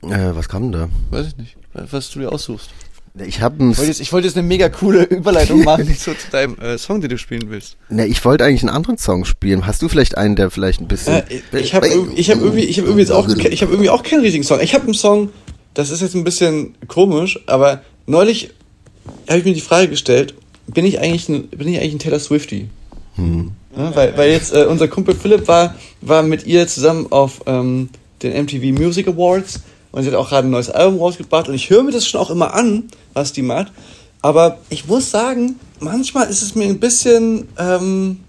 Äh, 0.03 0.35
was 0.35 0.49
kam 0.49 0.73
da? 0.73 0.89
Weiß 1.11 1.29
ich 1.29 1.37
nicht. 1.37 1.57
Was 1.73 2.11
du 2.11 2.21
dir 2.21 2.33
aussuchst. 2.33 2.71
Ich 3.19 3.43
habe 3.43 3.57
ich 3.57 3.77
wollte, 3.77 3.91
jetzt, 3.91 4.01
ich 4.01 4.13
wollte 4.13 4.27
jetzt 4.27 4.39
eine 4.39 4.47
mega 4.47 4.71
coole 4.71 5.03
Überleitung 5.11 5.65
machen 5.65 5.87
so 5.99 6.15
zu 6.15 6.31
deinem 6.31 6.59
äh, 6.59 6.79
Song, 6.79 7.03
den 7.03 7.11
du 7.11 7.19
spielen 7.19 7.51
willst. 7.51 7.77
Ne, 7.91 8.07
ich 8.07 8.25
wollte 8.25 8.45
eigentlich 8.45 8.63
einen 8.63 8.75
anderen 8.75 8.97
Song 8.97 9.27
spielen. 9.27 9.67
Hast 9.67 9.83
du 9.83 9.89
vielleicht 9.89 10.17
einen, 10.17 10.35
der 10.35 10.51
vielleicht 10.51 10.81
ein 10.81 10.89
bisschen? 10.89 11.15
Äh, 11.15 11.59
ich 11.59 11.75
habe 11.75 11.89
ich 12.17 12.31
habe 12.31 12.41
irgendwie 12.41 12.65
ich 12.65 12.79
habe 12.79 12.89
irgendwie 12.89 13.03
jetzt 13.03 13.13
auch 13.13 13.29
ich 13.29 13.63
habe 13.63 13.73
irgendwie 13.73 13.91
auch 13.91 14.03
keinen 14.03 14.23
richtigen 14.23 14.45
Song. 14.45 14.61
Ich 14.61 14.75
habe 14.75 14.85
einen 14.85 14.95
Song, 14.95 15.29
das 15.75 15.91
ist 15.91 16.01
jetzt 16.01 16.15
ein 16.15 16.25
bisschen 16.25 16.75
komisch, 16.89 17.39
aber 17.47 17.83
neulich 18.07 18.51
habe 19.29 19.41
ich 19.41 19.45
mir 19.45 19.55
die 19.55 19.61
Frage 19.61 19.89
gestellt, 19.89 20.35
bin 20.67 20.87
ich 20.87 20.99
eigentlich 20.99 21.29
ein, 21.29 21.49
bin 21.49 21.69
ich 21.69 21.81
eigentlich 21.81 21.95
ein 21.95 21.99
Taylor 21.99 22.19
Swifty? 22.19 22.71
Hm. 23.17 23.53
Ja, 23.77 23.95
weil 23.95 24.17
weil 24.17 24.31
jetzt 24.31 24.55
äh, 24.55 24.65
unser 24.65 24.89
Kumpel 24.89 25.15
Philipp 25.15 25.49
war 25.49 25.75
war 26.01 26.23
mit 26.23 26.47
ihr 26.47 26.67
zusammen 26.67 27.09
auf 27.11 27.43
ähm, 27.45 27.91
den 28.23 28.45
MTV 28.45 28.79
Music 28.79 29.07
Awards 29.07 29.61
und 29.93 30.03
sie 30.03 30.09
hat 30.09 30.17
auch 30.17 30.29
gerade 30.29 30.49
ein 30.49 30.51
neues 30.51 30.71
Album 30.71 30.99
rausgebracht 30.99 31.49
und 31.49 31.55
ich 31.55 31.71
höre 31.71 31.83
mir 31.83 31.93
das 31.93 32.07
schon 32.07 32.21
auch 32.21 32.31
immer 32.31 32.55
an, 32.55 32.85
was 33.13 33.33
die 33.33 33.43
macht. 33.43 33.73
Aber 34.23 34.59
ich 34.71 34.87
muss 34.87 35.11
sagen, 35.11 35.57
manchmal 35.81 36.29
ist 36.29 36.43
es 36.43 36.55
mir 36.55 36.65
ein 36.65 36.81
bisschen, 36.81 37.49
ähm, 37.59 38.21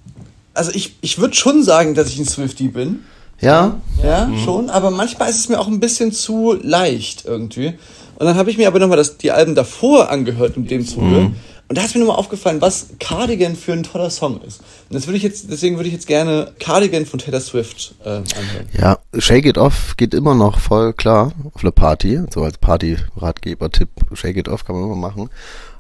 also 0.54 0.72
ich, 0.74 0.96
ich 1.02 1.20
würde 1.20 1.36
schon 1.36 1.64
sagen, 1.64 1.96
dass 1.96 2.10
ich 2.10 2.20
ein 2.20 2.26
Swifty 2.26 2.68
bin. 2.68 3.04
Ja? 3.40 3.80
Ja, 4.04 4.26
mhm. 4.26 4.40
schon. 4.40 4.70
Aber 4.70 4.92
manchmal 4.92 5.30
ist 5.30 5.38
es 5.38 5.50
mir 5.50 5.60
auch 5.60 5.68
ein 5.68 5.80
bisschen 5.80 6.12
zu 6.12 6.58
leicht 6.62 7.26
irgendwie. 7.26 7.74
Und 8.16 8.26
dann 8.26 8.36
habe 8.36 8.50
ich 8.52 8.58
mir 8.58 8.68
aber 8.68 8.80
nochmal 8.80 9.04
die 9.22 9.32
Alben 9.32 9.56
davor 9.56 10.10
angehört 10.10 10.58
in 10.58 10.68
dem 10.68 10.86
Zuge. 10.86 11.06
Mhm. 11.06 11.36
Und 11.74 11.80
da 11.80 11.86
ist 11.86 11.96
mir 11.96 12.02
nochmal 12.02 12.18
aufgefallen, 12.18 12.62
was 12.62 12.90
Cardigan 13.00 13.56
für 13.56 13.74
ein 13.74 13.82
toller 13.82 14.12
Song 14.12 14.40
ist. 14.44 14.60
Und 14.60 14.94
das 14.94 15.08
würde 15.08 15.18
ich 15.18 15.24
jetzt, 15.24 15.50
deswegen 15.50 15.78
würde 15.78 15.88
ich 15.88 15.94
jetzt 15.96 16.06
gerne 16.06 16.52
Cardigan 16.60 17.08
von 17.08 17.18
Taylor 17.18 17.40
Swift 17.40 17.96
äh, 18.06 18.10
anhören. 18.10 18.70
Ja, 18.80 19.00
Shake 19.18 19.48
It 19.48 19.58
Off 19.58 19.98
geht 19.98 20.14
immer 20.14 20.36
noch 20.36 20.60
voll 20.60 20.94
klar 20.94 21.32
auf 21.52 21.64
eine 21.64 21.72
Party, 21.72 22.22
so 22.32 22.44
als 22.44 22.60
Party-Ratgeber-Tipp. 22.60 23.90
Shake 24.14 24.38
It 24.38 24.50
Off 24.50 24.66
kann 24.66 24.76
man 24.76 24.86
immer 24.86 24.96
machen. 24.96 25.32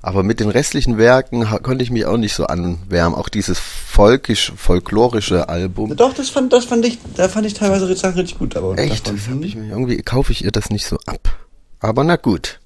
Aber 0.02 0.24
mit 0.24 0.40
den 0.40 0.50
restlichen 0.50 0.98
Werken 0.98 1.46
konnte 1.62 1.84
ich 1.84 1.92
mich 1.92 2.08
auch 2.08 2.18
nicht 2.18 2.34
so 2.34 2.48
anwärmen. 2.48 3.16
Auch 3.16 3.30
dieses 3.30 3.60
folkisch, 3.60 4.52
folklorische 4.58 5.48
Album. 5.48 5.96
Doch, 5.96 6.16
das 6.16 6.32
fand, 6.32 6.54
das 6.54 6.66
fand 6.66 6.88
ich, 6.88 6.98
da 7.16 7.30
fand 7.30 7.46
ich 7.46 7.54
teilweise 7.54 7.88
richtig 7.88 8.40
gut. 8.40 8.56
Aber 8.56 8.80
Echt? 8.80 9.08
Das 9.08 9.28
hab 9.30 9.44
ich 9.44 9.56
mir, 9.56 9.70
irgendwie 9.70 10.02
kaufe 10.02 10.32
ich 10.32 10.44
ihr 10.44 10.52
das 10.52 10.72
nicht 10.72 10.88
so 10.88 10.98
ab. 11.06 11.38
Aber 11.80 12.04
na 12.04 12.16
gut. 12.16 12.62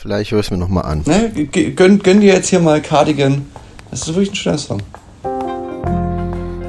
Vielleicht 0.00 0.30
höre 0.30 0.38
ich 0.38 0.46
es 0.46 0.50
mir 0.52 0.58
nochmal 0.58 0.84
an. 0.84 1.02
Ne, 1.06 1.30
gönn, 1.74 1.98
gönn 1.98 2.20
dir 2.20 2.34
jetzt 2.34 2.50
hier 2.50 2.60
mal 2.60 2.80
Cardigan. 2.80 3.46
Das 3.90 4.02
ist 4.02 4.08
wirklich 4.14 4.30
ein 4.30 4.36
schöner 4.36 4.58
Song. 4.58 4.80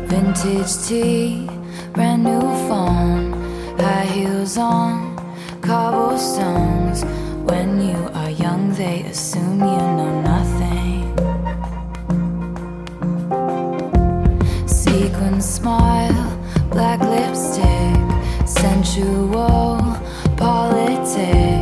Vintage 0.08 0.88
tea, 0.88 1.48
brand 1.94 2.24
new 2.24 2.42
phone, 2.68 3.36
high 3.78 4.10
heels 4.12 4.58
on, 4.58 5.16
cobblestones. 5.62 7.06
When 7.46 7.80
you 7.80 8.00
are 8.16 8.32
young, 8.32 8.74
they 8.76 9.06
assume 9.12 9.60
you 9.60 9.78
know 9.78 10.22
nothing. 10.24 11.14
Sequin 14.66 15.40
smile, 15.40 16.16
black 16.72 17.00
lipstick, 17.02 17.96
sensual 18.48 19.96
politics. 20.36 21.59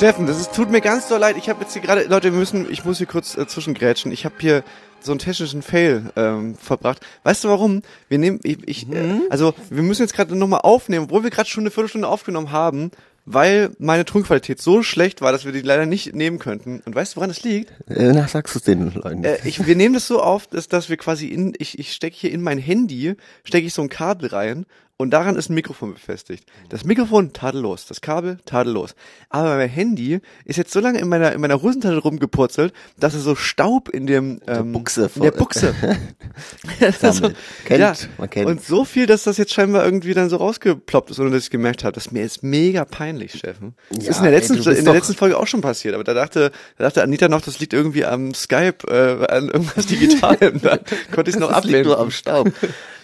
Steffen, 0.00 0.26
das 0.26 0.40
ist, 0.40 0.54
tut 0.54 0.70
mir 0.70 0.80
ganz 0.80 1.08
doll 1.08 1.20
leid. 1.20 1.36
Ich 1.36 1.50
habe 1.50 1.60
jetzt 1.60 1.74
hier 1.74 1.82
gerade, 1.82 2.04
Leute, 2.04 2.32
wir 2.32 2.38
müssen, 2.38 2.72
ich 2.72 2.86
muss 2.86 2.96
hier 2.96 3.06
kurz 3.06 3.36
äh, 3.36 3.46
zwischengrätschen. 3.46 4.12
Ich 4.12 4.24
habe 4.24 4.34
hier 4.38 4.64
so 4.98 5.12
einen 5.12 5.18
technischen 5.18 5.60
Fail 5.60 6.10
ähm, 6.16 6.54
verbracht. 6.54 7.06
Weißt 7.22 7.44
du 7.44 7.48
warum? 7.48 7.82
Wir 8.08 8.16
nehmen, 8.16 8.40
ich, 8.42 8.66
ich 8.66 8.90
äh, 8.90 9.20
also 9.28 9.52
wir 9.68 9.82
müssen 9.82 10.00
jetzt 10.00 10.14
gerade 10.14 10.34
nochmal 10.34 10.60
aufnehmen, 10.62 11.04
obwohl 11.04 11.22
wir 11.22 11.28
gerade 11.28 11.50
schon 11.50 11.64
eine 11.64 11.70
Viertelstunde 11.70 12.08
aufgenommen 12.08 12.50
haben, 12.50 12.92
weil 13.26 13.72
meine 13.78 14.06
Tonqualität 14.06 14.62
so 14.62 14.82
schlecht 14.82 15.20
war, 15.20 15.32
dass 15.32 15.44
wir 15.44 15.52
die 15.52 15.60
leider 15.60 15.84
nicht 15.84 16.14
nehmen 16.14 16.38
könnten. 16.38 16.80
Und 16.86 16.94
weißt 16.94 17.12
du, 17.12 17.16
woran 17.16 17.28
das 17.28 17.42
liegt? 17.42 17.70
Äh, 17.90 18.12
Na, 18.14 18.26
sagst 18.26 18.54
du 18.54 18.58
es 18.58 18.64
den 18.64 18.94
Leuten. 18.94 19.22
Äh, 19.22 19.36
ich, 19.44 19.66
wir 19.66 19.76
nehmen 19.76 19.92
das 19.92 20.06
so 20.06 20.22
auf, 20.22 20.46
dass, 20.46 20.66
dass 20.68 20.88
wir 20.88 20.96
quasi 20.96 21.26
in, 21.26 21.52
ich, 21.58 21.78
ich 21.78 21.92
stecke 21.92 22.16
hier 22.16 22.32
in 22.32 22.40
mein 22.40 22.56
Handy, 22.56 23.16
stecke 23.44 23.66
ich 23.66 23.74
so 23.74 23.82
ein 23.82 23.90
Kabel 23.90 24.30
rein 24.30 24.64
und 25.00 25.12
daran 25.12 25.34
ist 25.36 25.48
ein 25.48 25.54
Mikrofon 25.54 25.94
befestigt. 25.94 26.44
Das 26.68 26.84
Mikrofon 26.84 27.32
tadellos, 27.32 27.86
das 27.86 28.02
Kabel 28.02 28.36
tadellos. 28.44 28.94
Aber 29.30 29.56
mein 29.56 29.70
Handy 29.70 30.20
ist 30.44 30.56
jetzt 30.56 30.72
so 30.72 30.80
lange 30.80 30.98
in 30.98 31.08
meiner 31.08 31.32
in 31.32 31.40
meiner 31.40 31.62
Hosentasche 31.62 31.96
rumgepurzelt, 31.96 32.74
dass 32.98 33.14
es 33.14 33.24
so 33.24 33.34
Staub 33.34 33.88
in 33.88 34.06
dem 34.06 34.42
ähm, 34.46 34.72
Buchse 34.72 35.10
in 35.14 35.22
der 35.22 35.30
Buchse. 35.30 35.74
Sammelt. 37.00 37.34
Kennt, 37.64 38.08
man 38.18 38.28
kennt. 38.28 38.46
Und 38.46 38.62
so 38.62 38.84
viel, 38.84 39.06
dass 39.06 39.22
das 39.22 39.38
jetzt 39.38 39.54
scheinbar 39.54 39.86
irgendwie 39.86 40.12
dann 40.12 40.28
so 40.28 40.36
rausgeploppt 40.36 41.12
ist, 41.12 41.18
ohne 41.18 41.30
dass 41.30 41.44
ich 41.44 41.50
gemerkt 41.50 41.82
habe. 41.82 41.94
Das 41.94 42.06
ist 42.06 42.12
mir 42.12 42.20
jetzt 42.20 42.42
mega 42.42 42.84
peinlich, 42.84 43.32
Steffen. 43.32 43.74
Das 43.88 44.04
Ja, 44.04 44.10
ist 44.10 44.18
in 44.18 44.24
der 44.24 44.32
ey, 44.34 44.38
letzten 44.38 44.56
bist 44.56 44.66
in 44.66 44.84
der 44.84 44.92
letzten 44.92 45.14
Folge 45.14 45.38
auch 45.38 45.46
schon 45.46 45.62
passiert, 45.62 45.94
aber 45.94 46.04
da 46.04 46.12
dachte 46.12 46.50
da 46.76 46.84
dachte 46.84 47.02
Anita 47.02 47.28
noch, 47.28 47.40
das 47.40 47.58
liegt 47.58 47.72
irgendwie 47.72 48.04
am 48.04 48.34
Skype 48.34 48.86
äh, 48.86 49.24
an 49.32 49.46
irgendwas 49.48 49.86
Digitalem. 49.86 50.60
da 50.60 50.78
konnte 51.10 51.30
ich 51.30 51.36
es 51.36 51.40
noch 51.40 51.50
das 51.50 51.64
liegt 51.64 51.86
nur 51.86 51.98
am 51.98 52.10
Staub. 52.10 52.52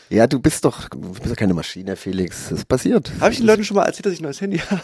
Ja, 0.09 0.27
du 0.27 0.39
bist 0.39 0.65
doch, 0.65 0.89
du 0.89 0.99
bist 1.13 1.27
doch 1.27 1.37
keine 1.37 1.55
Maschine, 1.55 1.97
Felix. 1.97 2.49
Das 2.51 2.65
passiert. 2.65 3.11
Habe 3.21 3.33
ich 3.33 3.39
den 3.39 3.47
Leuten 3.47 3.65
schon 3.65 3.77
mal 3.77 3.85
erzählt, 3.85 4.07
dass 4.07 4.13
ich 4.13 4.21
ein 4.21 4.25
neues 4.25 4.41
Handy 4.41 4.59
habe? 4.59 4.83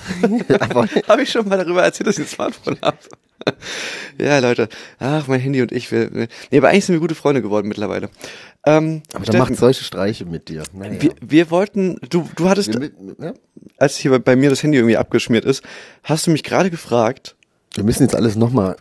Habe 1.09 1.23
ich 1.23 1.31
schon 1.31 1.49
mal 1.49 1.59
darüber 1.59 1.83
erzählt, 1.83 2.09
dass 2.09 2.19
ich 2.19 2.25
ein 2.25 2.29
Smartphone 2.29 2.79
habe? 2.83 2.99
ja, 4.19 4.39
Leute. 4.39 4.69
Ach, 4.99 5.27
mein 5.29 5.41
Handy 5.41 5.63
und 5.63 5.73
ich. 5.73 5.91
Wir, 5.91 6.13
wir, 6.15 6.29
nee, 6.51 6.59
aber 6.59 6.69
eigentlich 6.69 6.85
sind 6.85 6.95
wir 6.95 7.01
gute 7.01 7.15
Freunde 7.15 7.43
geworden 7.43 7.69
mittlerweile. 7.69 8.11
Ähm, 8.65 9.03
Aber 9.13 9.25
Steffen, 9.25 9.41
macht 9.41 9.57
solche 9.57 9.85
Streiche 9.85 10.25
mit 10.25 10.49
dir. 10.49 10.63
Naja. 10.73 11.01
wir, 11.01 11.15
wir 11.21 11.51
wollten, 11.51 11.99
du, 12.09 12.29
du 12.37 12.49
hattest, 12.49 12.73
Wir 12.73 12.91
ne? 13.19 13.35
als 13.79 13.97
hier 13.97 14.17
bei 14.19 14.37
mir 14.37 14.51
das 14.51 14.63
Handy 14.63 14.79
irgendwie 14.79 14.97
abgeschmiert 14.97 15.45
ist, 15.45 15.63
hast 16.05 16.27
du 16.27 16.31
mich 16.31 16.45
gerade 16.45 16.71
gefragt, 16.71 17.37
Wir 17.75 17.85
müssen 17.85 18.03
jetzt 18.03 18.15
alles 18.15 18.37
nochmal 18.37 18.77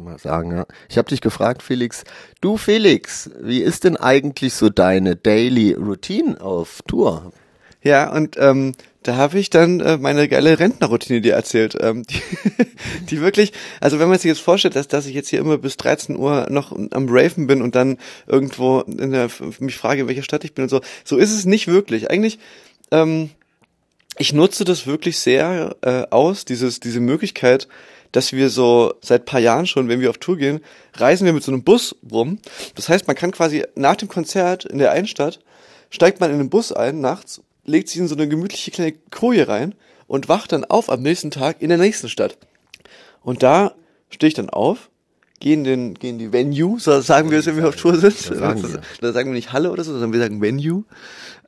mal 0.00 0.18
sagen. 0.18 0.52
Ja. 0.52 0.66
Ich 0.88 0.98
habe 0.98 1.08
dich 1.08 1.20
gefragt, 1.20 1.62
Felix. 1.62 2.04
Du, 2.40 2.56
Felix, 2.56 3.30
wie 3.40 3.60
ist 3.60 3.84
denn 3.84 3.96
eigentlich 3.96 4.54
so 4.54 4.68
deine 4.70 5.16
Daily 5.16 5.72
Routine 5.72 6.40
auf 6.40 6.82
Tour? 6.86 7.32
Ja, 7.82 8.12
und 8.12 8.36
ähm, 8.38 8.72
da 9.02 9.16
habe 9.16 9.38
ich 9.38 9.50
dann 9.50 9.80
äh, 9.80 9.98
meine 9.98 10.28
geile 10.28 10.58
Rentnerroutine 10.58 11.20
dir 11.20 11.34
erzählt, 11.34 11.76
ähm, 11.80 12.04
die, 12.04 12.22
die 13.10 13.20
wirklich, 13.20 13.52
also 13.80 13.98
wenn 13.98 14.08
man 14.08 14.18
sich 14.18 14.28
jetzt 14.28 14.40
vorstellt, 14.40 14.76
dass, 14.76 14.88
dass 14.88 15.06
ich 15.06 15.14
jetzt 15.14 15.28
hier 15.28 15.40
immer 15.40 15.58
bis 15.58 15.76
13 15.76 16.16
Uhr 16.16 16.46
noch 16.50 16.72
am 16.72 17.06
Raven 17.10 17.46
bin 17.46 17.60
und 17.60 17.74
dann 17.74 17.98
irgendwo 18.26 18.80
in 18.80 19.10
der, 19.10 19.28
mich 19.58 19.76
frage, 19.76 20.02
in 20.02 20.08
welcher 20.08 20.22
Stadt 20.22 20.44
ich 20.44 20.54
bin 20.54 20.62
und 20.62 20.70
so, 20.70 20.80
so 21.04 21.18
ist 21.18 21.32
es 21.32 21.44
nicht 21.44 21.66
wirklich. 21.66 22.10
Eigentlich, 22.10 22.38
ähm, 22.90 23.30
ich 24.16 24.32
nutze 24.32 24.64
das 24.64 24.86
wirklich 24.86 25.18
sehr 25.18 25.76
äh, 25.82 26.04
aus, 26.10 26.44
dieses, 26.46 26.80
diese 26.80 27.00
Möglichkeit, 27.00 27.68
dass 28.14 28.32
wir 28.32 28.48
so 28.48 28.94
seit 29.00 29.26
paar 29.26 29.40
Jahren 29.40 29.66
schon, 29.66 29.88
wenn 29.88 30.00
wir 30.00 30.08
auf 30.08 30.18
Tour 30.18 30.36
gehen, 30.36 30.60
reisen 30.94 31.24
wir 31.24 31.32
mit 31.32 31.42
so 31.42 31.50
einem 31.50 31.64
Bus 31.64 31.96
rum. 32.12 32.38
Das 32.76 32.88
heißt, 32.88 33.08
man 33.08 33.16
kann 33.16 33.32
quasi 33.32 33.64
nach 33.74 33.96
dem 33.96 34.06
Konzert 34.06 34.64
in 34.64 34.78
der 34.78 34.92
einen 34.92 35.08
Stadt, 35.08 35.40
steigt 35.90 36.20
man 36.20 36.30
in 36.30 36.38
den 36.38 36.48
Bus 36.48 36.70
ein 36.70 37.00
nachts, 37.00 37.42
legt 37.64 37.88
sich 37.88 37.98
in 37.98 38.06
so 38.06 38.14
eine 38.14 38.28
gemütliche 38.28 38.70
kleine 38.70 38.92
Koje 39.10 39.48
rein 39.48 39.74
und 40.06 40.28
wacht 40.28 40.52
dann 40.52 40.64
auf 40.64 40.90
am 40.90 41.02
nächsten 41.02 41.32
Tag 41.32 41.60
in 41.60 41.70
der 41.70 41.78
nächsten 41.78 42.08
Stadt. 42.08 42.38
Und 43.20 43.42
da 43.42 43.74
stehe 44.10 44.28
ich 44.28 44.34
dann 44.34 44.48
auf, 44.48 44.90
gehe 45.40 45.54
in, 45.54 45.64
den, 45.64 45.94
geh 45.94 46.10
in 46.10 46.18
die 46.18 46.32
Venue, 46.32 46.78
so 46.78 47.00
sagen 47.00 47.32
wir 47.32 47.40
es, 47.40 47.46
wenn 47.46 47.56
wir 47.56 47.68
auf 47.68 47.74
Tour 47.74 47.96
sind. 47.96 48.14
Das 48.14 48.38
sagen 48.38 48.62
wir. 48.72 48.80
Da 49.00 49.12
sagen 49.12 49.30
wir 49.30 49.34
nicht 49.34 49.52
Halle 49.52 49.72
oder 49.72 49.82
so, 49.82 49.90
sondern 49.90 50.12
wir 50.12 50.20
sagen 50.20 50.40
Venue. 50.40 50.84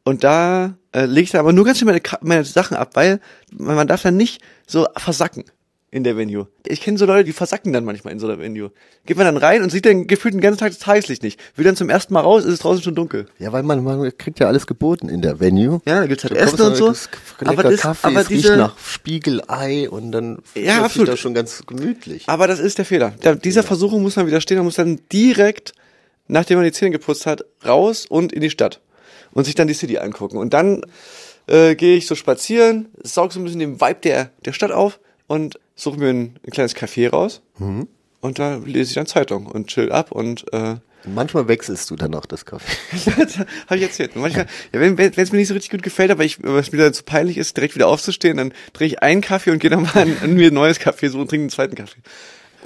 Und 0.02 0.25
da 0.25 0.76
äh, 0.90 1.04
lege 1.04 1.23
ich 1.23 1.30
dann 1.30 1.40
aber 1.40 1.52
nur 1.52 1.64
ganz 1.64 1.78
schnell 1.78 1.92
meine, 1.92 2.18
meine 2.23 2.44
Sachen 2.44 2.76
ab, 2.76 2.90
weil 2.94 3.20
man 3.52 3.87
darf 3.87 4.02
dann 4.02 4.16
nicht 4.16 4.42
so 4.66 4.88
versacken 4.96 5.44
in 5.93 6.02
der 6.05 6.16
Venue. 6.16 6.49
Ich 6.66 6.81
kenne 6.81 6.99
so 6.99 7.07
Leute, 7.07 7.25
die 7.25 7.33
versacken 7.33 7.73
dann 7.73 7.85
manchmal 7.85 8.12
in 8.12 8.19
so 8.19 8.26
einer 8.26 8.38
Venue. 8.38 8.71
Geht 9.07 9.16
man 9.16 9.25
dann 9.25 9.37
rein 9.37 9.62
und 9.62 9.71
sieht 9.71 9.87
dann 9.87 10.07
gefühlt 10.07 10.35
den 10.35 10.40
ganzen 10.40 10.59
Tag 10.59 10.71
das 10.71 10.81
Tageslicht 10.81 11.23
nicht. 11.23 11.40
Will 11.55 11.64
dann 11.64 11.76
zum 11.76 11.88
ersten 11.88 12.12
Mal 12.12 12.21
raus, 12.21 12.45
ist 12.45 12.52
es 12.55 12.59
draußen 12.59 12.83
schon 12.83 12.95
dunkel. 12.97 13.26
Ja, 13.38 13.52
weil 13.52 13.62
man, 13.62 13.83
man 13.85 14.11
kriegt 14.19 14.40
ja 14.40 14.49
alles 14.49 14.66
geboten 14.66 15.09
in 15.09 15.23
der 15.23 15.38
Venue. 15.40 15.81
Ja, 15.87 16.00
da 16.00 16.07
gibt's 16.07 16.25
halt 16.25 16.33
Du 16.33 16.37
Essen 16.38 16.61
und 16.61 16.75
so. 16.76 16.88
das 16.88 17.09
Aber 17.45 17.62
das- 17.62 17.81
Kaffee, 17.81 18.09
aber 18.09 18.21
es 18.21 18.31
riecht 18.31 18.45
diese- 18.45 18.57
nach 18.57 18.76
Spiegelei 18.78 19.88
und 19.88 20.12
dann 20.12 20.38
Ja, 20.55 20.75
sich 20.75 20.85
absolut. 20.85 21.09
das 21.09 21.21
schon 21.21 21.35
ganz 21.35 21.62
gemütlich. 21.66 22.25
Aber 22.28 22.47
das 22.49 22.59
ist 22.61 22.78
der 22.78 22.85
Fehler. 22.85 23.14
Da, 23.21 23.35
dieser 23.35 23.62
Versuchung 23.62 24.02
muss 24.02 24.16
man 24.16 24.26
widerstehen. 24.26 24.59
Man 24.59 24.66
muss 24.66 24.75
dann 24.75 25.00
direkt, 25.12 25.73
nachdem 26.28 26.59
man 26.59 26.64
die 26.64 26.73
Zähne 26.73 26.90
geputzt 26.90 27.26
hat, 27.26 27.45
raus 27.64 28.07
und 28.07 28.33
in 28.33 28.40
die 28.40 28.50
Stadt. 28.50 28.81
Und 29.33 29.45
sich 29.45 29.55
dann 29.55 29.69
die 29.69 29.75
City 29.75 29.99
angucken. 29.99 30.37
Und 30.38 30.52
dann 30.52 30.83
äh, 31.47 31.75
gehe 31.76 31.97
ich 31.97 32.07
so 32.07 32.14
spazieren, 32.16 32.88
saug 33.02 33.33
so 33.33 33.38
ein 33.40 33.45
bisschen 33.45 33.61
den 33.61 33.81
Vibe 33.81 34.00
der, 34.02 34.31
der 34.45 34.52
Stadt 34.52 34.73
auf 34.73 34.99
und 35.28 35.59
suche 35.76 35.99
mir 35.99 36.09
ein, 36.09 36.38
ein 36.45 36.50
kleines 36.50 36.75
Café 36.75 37.09
raus. 37.11 37.42
Und 38.21 38.38
da 38.38 38.56
lese 38.56 38.88
ich 38.90 38.95
dann 38.95 39.06
Zeitung 39.06 39.47
und 39.47 39.68
chill 39.68 39.92
ab 39.92 40.11
und 40.11 40.52
äh, 40.52 40.76
Manchmal 41.06 41.47
wechselst 41.47 41.88
du 41.90 41.97
dann 41.97 42.14
auch 42.14 42.26
das 42.26 42.45
Kaffee. 42.45 42.76
das 43.16 43.38
habe 43.66 43.76
ich 43.76 43.83
erzählt. 43.83 44.16
Manchmal, 44.16 44.47
ja, 44.73 44.80
wenn 44.80 44.99
es 44.99 45.30
mir 45.30 45.38
nicht 45.38 45.49
so 45.49 45.54
richtig 45.54 45.71
gut 45.71 45.83
gefällt, 45.83 46.11
aber 46.11 46.25
ich, 46.25 46.42
was 46.42 46.73
mir 46.73 46.78
dann 46.78 46.95
zu 46.95 47.04
peinlich 47.04 47.38
ist, 47.38 47.56
direkt 47.56 47.76
wieder 47.76 47.87
aufzustehen, 47.87 48.38
dann 48.38 48.52
drehe 48.73 48.88
ich 48.88 49.02
einen 49.02 49.21
Kaffee 49.21 49.52
und 49.52 49.61
gehe 49.61 49.71
dann 49.71 49.83
mal 49.83 49.95
an, 49.95 50.16
an 50.23 50.35
mir 50.35 50.49
ein 50.50 50.54
neues 50.54 50.80
Kaffee 50.80 51.09
suchen 51.09 51.23
und 51.23 51.28
trinke 51.28 51.42
einen 51.45 51.50
zweiten 51.50 51.76
Kaffee. 51.76 52.00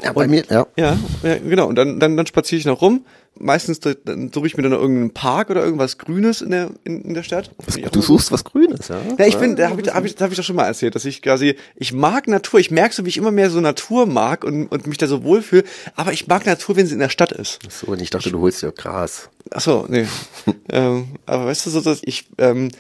Ja, 0.03 0.13
bei 0.13 0.27
mir, 0.27 0.45
ja. 0.49 0.67
Ja, 0.77 0.99
ja 1.23 1.39
genau. 1.39 1.67
Und 1.67 1.77
dann, 1.77 2.01
dann, 2.01 2.17
dann 2.17 2.27
spaziere 2.27 2.59
ich 2.59 2.65
noch 2.65 2.81
rum. 2.81 3.05
Meistens 3.39 3.81
dann 3.81 4.31
suche 4.33 4.47
ich 4.47 4.57
mir 4.57 4.63
dann 4.65 4.73
noch 4.73 4.81
irgendeinen 4.81 5.13
Park 5.13 5.51
oder 5.51 5.65
irgendwas 5.65 5.99
Grünes 5.99 6.43
in 6.43 6.51
der, 6.51 6.71
in, 6.85 7.03
in 7.03 7.15
der 7.15 7.23
Stadt. 7.23 7.51
Du 7.93 8.03
suchst 8.03 8.33
was 8.33 8.45
Grünes, 8.45 8.89
ja? 8.89 9.01
Ja, 9.19 9.27
ich 9.27 9.37
bin, 9.37 9.57
da 9.57 9.71
habe 9.71 9.81
ich, 9.81 9.95
hab 9.95 10.05
ich, 10.05 10.17
hab 10.21 10.31
ich 10.31 10.37
doch 10.37 10.45
schon 10.45 10.57
mal 10.57 10.67
erzählt, 10.67 10.95
dass 10.95 11.05
ich 11.05 11.23
quasi, 11.23 11.55
ich 11.77 11.93
mag 11.93 12.29
Natur, 12.29 12.61
ich 12.61 12.71
merke 12.71 12.95
so, 12.95 13.05
wie 13.05 13.09
ich 13.09 13.17
immer 13.17 13.31
mehr 13.31 13.49
so 13.49 13.61
Natur 13.61 14.07
mag 14.07 14.45
und, 14.45 14.67
und 14.67 14.87
mich 14.87 14.99
da 14.99 15.07
so 15.07 15.23
wohlfühle, 15.23 15.65
aber 15.95 16.13
ich 16.13 16.27
mag 16.27 16.45
Natur, 16.45 16.77
wenn 16.77 16.87
sie 16.87 16.95
in 16.95 17.01
der 17.01 17.09
Stadt 17.09 17.33
ist. 17.33 17.61
So, 17.71 17.93
und 17.93 18.03
ich 18.03 18.11
dachte, 18.11 18.31
du 18.31 18.41
holst 18.41 18.63
ja 18.63 18.71
Gras. 18.71 19.31
Ach 19.51 19.61
so, 19.61 19.87
nee. 19.89 20.07
ähm, 20.71 21.07
aber 21.25 21.47
weißt 21.47 21.67
du, 21.67 21.71
so, 21.71 21.81
dass 21.81 22.01
ich, 22.03 22.29
ähm, 22.39 22.71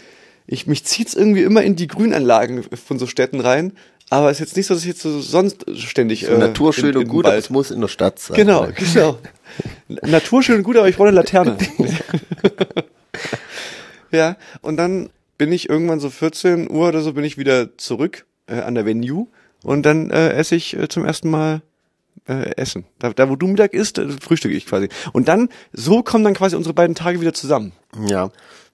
ich, 0.46 0.66
mich 0.66 0.84
zieht's 0.84 1.14
irgendwie 1.14 1.42
immer 1.42 1.62
in 1.62 1.76
die 1.76 1.86
Grünanlagen 1.86 2.64
von 2.64 2.98
so 2.98 3.06
Städten 3.06 3.40
rein, 3.40 3.72
aber 4.10 4.30
es 4.30 4.38
ist 4.38 4.40
jetzt 4.40 4.56
nicht 4.56 4.66
so, 4.66 4.74
dass 4.74 4.82
ich 4.82 4.88
jetzt 4.88 5.02
so 5.02 5.20
sonst 5.20 5.64
ständig, 5.78 6.26
So 6.26 6.36
Natur 6.36 6.72
schön 6.72 6.90
in- 6.90 6.96
und 6.96 7.08
gut, 7.08 7.26
aber 7.26 7.36
es 7.36 7.48
muss 7.48 7.70
in 7.70 7.80
der 7.80 7.88
Stadt 7.88 8.18
sein. 8.18 8.36
Genau, 8.36 8.68
genau. 8.76 9.18
Natur 9.88 10.42
schön 10.42 10.56
und 10.56 10.62
gut, 10.64 10.76
aber 10.76 10.88
ich 10.88 10.96
brauche 10.96 11.08
eine 11.08 11.16
Laterne. 11.16 11.56
ja, 14.10 14.36
und 14.62 14.76
dann 14.76 15.10
bin 15.38 15.52
ich 15.52 15.68
irgendwann 15.68 16.00
so 16.00 16.10
14 16.10 16.70
Uhr 16.70 16.88
oder 16.88 17.02
so 17.02 17.12
bin 17.12 17.24
ich 17.24 17.38
wieder 17.38 17.78
zurück 17.78 18.26
äh, 18.46 18.60
an 18.60 18.74
der 18.74 18.84
Venue 18.84 19.28
und 19.62 19.86
dann 19.86 20.10
äh, 20.10 20.32
esse 20.32 20.56
ich 20.56 20.76
äh, 20.76 20.88
zum 20.88 21.04
ersten 21.04 21.30
Mal 21.30 21.62
äh, 22.28 22.54
Essen. 22.56 22.84
Da, 22.98 23.12
da 23.12 23.30
wo 23.30 23.36
du 23.36 23.46
Mittag 23.46 23.74
isst, 23.74 23.98
äh, 23.98 24.08
frühstücke 24.08 24.54
ich 24.54 24.66
quasi. 24.66 24.88
Und 25.12 25.28
dann, 25.28 25.48
so 25.72 26.02
kommen 26.02 26.24
dann 26.24 26.34
quasi 26.34 26.56
unsere 26.56 26.74
beiden 26.74 26.94
Tage 26.94 27.20
wieder 27.20 27.32
zusammen. 27.32 27.72
Ja. 28.06 28.30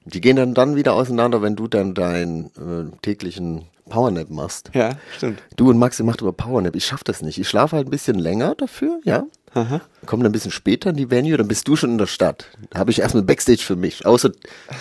Die 0.07 0.21
gehen 0.21 0.37
dann, 0.37 0.55
dann 0.55 0.77
wieder 0.77 0.95
auseinander, 0.95 1.43
wenn 1.43 1.57
du 1.57 1.67
dann 1.69 1.95
deinen 1.95 2.47
äh, 2.57 2.97
täglichen 3.03 3.67
Powernap 3.89 4.31
machst. 4.31 4.71
Ja, 4.75 4.97
stimmt. 5.17 5.43
Du 5.57 5.69
und 5.71 5.79
Maxi 5.79 6.03
macht 6.03 6.21
über 6.21 6.33
Powernap. 6.33 6.75
Ich 6.77 6.87
schaff 6.87 7.05
das 7.05 7.23
nicht. 7.23 7.39
Ich 7.39 7.49
schlafe 7.49 7.77
halt 7.77 7.87
ein 7.89 7.91
bisschen 7.91 8.19
länger 8.19 8.55
dafür, 8.55 9.01
ja. 9.05 9.27
Aha. 9.55 9.81
Komm 10.05 10.21
dann 10.21 10.31
ein 10.31 10.33
bisschen 10.33 10.51
später 10.51 10.91
in 10.91 10.97
die 10.97 11.11
Venue, 11.11 11.37
dann 11.39 11.49
bist 11.49 11.67
du 11.67 11.77
schon 11.77 11.91
in 11.93 11.99
der 11.99 12.07
Stadt. 12.07 12.47
Da 12.71 12.79
habe 12.81 12.91
ich 12.91 12.99
erstmal 13.01 13.23
Backstage 13.23 13.63
für 13.63 13.77
mich. 13.77 14.05
Außer 14.05 14.31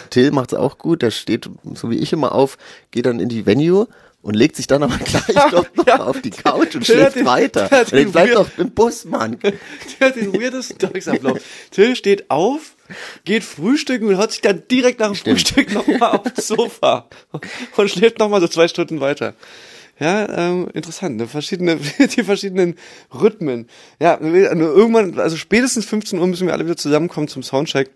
Till 0.09 0.31
macht's 0.31 0.53
auch 0.53 0.77
gut, 0.77 1.01
der 1.01 1.11
steht, 1.11 1.49
so 1.75 1.89
wie 1.89 1.97
ich 1.97 2.11
immer 2.13 2.33
auf, 2.33 2.57
geht 2.91 3.05
dann 3.05 3.19
in 3.19 3.29
die 3.29 3.45
Venue 3.45 3.87
und 4.21 4.33
legt 4.35 4.55
sich 4.57 4.67
dann 4.67 4.83
aber 4.83 4.97
gleich 5.03 5.35
doch 5.51 5.65
noch 5.75 5.87
Ja. 5.87 6.03
auf 6.03 6.21
die 6.21 6.31
Couch 6.31 6.75
und 6.75 6.81
Till 6.83 6.95
schläft 6.95 7.15
den- 7.15 7.25
weiter. 7.25 7.69
Und 7.71 7.81
ich 7.83 7.89
den 7.89 8.11
bleib 8.11 8.27
weird- 8.29 8.35
doch 8.37 8.49
im 8.57 8.71
Bus, 8.71 9.05
Mann. 9.05 9.37
Der 9.99 10.07
hat 10.09 10.15
den 10.17 10.33
weirdesten 10.33 10.77
Tagesablauf. 10.77 11.39
Till 11.71 11.95
steht 11.95 12.29
auf, 12.29 12.74
geht 13.23 13.43
frühstücken 13.43 14.07
und 14.07 14.17
hat 14.17 14.31
sich 14.31 14.41
dann 14.41 14.63
direkt 14.69 14.99
nach 14.99 15.07
dem 15.07 15.15
Frühstück 15.15 15.73
nochmal 15.73 16.17
aufs 16.17 16.47
Sofa 16.47 17.07
und 17.77 17.89
schläft 17.89 18.19
nochmal 18.19 18.41
so 18.41 18.47
zwei 18.47 18.67
Stunden 18.67 18.99
weiter. 18.99 19.33
Ja, 19.99 20.49
ähm, 20.49 20.67
interessant, 20.73 21.15
ne? 21.17 21.27
verschiedene, 21.27 21.77
die 22.15 22.23
verschiedenen 22.23 22.75
Rhythmen. 23.13 23.69
Ja, 23.99 24.19
irgendwann, 24.19 25.17
also 25.19 25.37
spätestens 25.37 25.85
15 25.85 26.19
Uhr 26.19 26.27
müssen 26.27 26.47
wir 26.47 26.53
alle 26.53 26.65
wieder 26.65 26.77
zusammenkommen 26.77 27.27
zum 27.27 27.43
Soundcheck. 27.43 27.89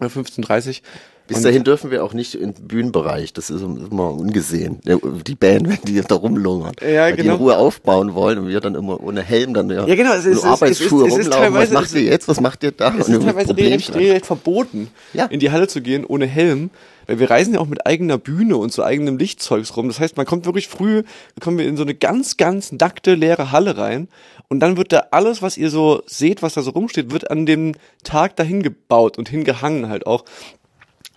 Oder 0.00 0.08
15.30 0.08 0.80
Bis 1.28 1.42
dahin 1.42 1.62
dürfen 1.64 1.90
wir 1.90 2.02
auch 2.04 2.14
nicht 2.14 2.34
im 2.34 2.52
Bühnenbereich. 2.54 3.32
Das 3.32 3.50
ist 3.50 3.62
immer 3.62 4.10
ungesehen. 4.12 4.80
Die 5.26 5.34
Band, 5.34 5.68
wenn 5.68 5.78
die 5.84 6.00
da 6.00 6.14
rumlungern. 6.14 6.72
Ja, 6.80 7.02
weil 7.02 7.16
die 7.16 7.22
genau. 7.22 7.34
in 7.34 7.40
Ruhe 7.40 7.56
aufbauen 7.58 8.14
wollen 8.14 8.38
und 8.38 8.48
wir 8.48 8.60
dann 8.60 8.74
immer 8.74 9.00
ohne 9.02 9.22
Helm 9.22 9.54
dann 9.54 9.70
ja, 9.70 9.86
Ja, 9.86 9.94
genau, 9.94 10.14
es 10.14 10.24
ist- 10.26 10.44
Arbeitsschuhe 10.44 11.06
es 11.06 11.12
ist- 11.14 11.18
es 11.20 11.26
ist 11.28 11.34
rumlaufen. 11.34 11.54
Was 11.54 11.60
teilweise- 11.70 11.74
macht 11.74 11.94
ihr 11.94 12.02
jetzt? 12.02 12.28
Was 12.28 12.40
macht 12.40 12.62
ihr 12.64 12.72
da? 12.72 12.94
Es 12.98 13.08
ist 13.08 13.22
teilweise 13.22 13.56
regelrecht, 13.56 13.94
regelrecht 13.94 14.26
verboten, 14.26 14.88
Ja. 15.12 15.26
in 15.26 15.38
die 15.40 15.50
Halle 15.50 15.68
zu 15.68 15.80
gehen 15.82 16.04
ohne 16.04 16.26
Helm. 16.26 16.70
Weil 17.06 17.20
wir 17.20 17.30
reisen 17.30 17.54
ja 17.54 17.60
auch 17.60 17.66
mit 17.66 17.86
eigener 17.86 18.18
Bühne 18.18 18.58
und 18.58 18.70
so 18.70 18.82
eigenem 18.84 19.16
Lichtzeugs 19.16 19.74
rum. 19.78 19.88
Das 19.88 19.98
heißt, 19.98 20.18
man 20.18 20.26
kommt 20.26 20.44
wirklich 20.44 20.68
früh, 20.68 21.04
kommen 21.40 21.56
wir 21.56 21.66
in 21.66 21.78
so 21.78 21.82
eine 21.82 21.94
ganz, 21.94 22.36
ganz 22.36 22.70
nackte, 22.70 23.14
leere 23.14 23.50
Halle 23.50 23.78
rein. 23.78 24.08
Und 24.50 24.60
dann 24.60 24.76
wird 24.76 24.92
da 24.92 25.04
alles, 25.10 25.40
was 25.40 25.56
ihr 25.56 25.70
so 25.70 26.02
seht, 26.04 26.42
was 26.42 26.52
da 26.52 26.60
so 26.60 26.70
rumsteht, 26.72 27.10
wird 27.10 27.30
an 27.30 27.46
dem 27.46 27.72
Tag 28.04 28.36
dahin 28.36 28.62
gebaut 28.62 29.16
und 29.16 29.28
hingehangen 29.30 29.88
halt 29.88 30.06
auch. 30.06 30.24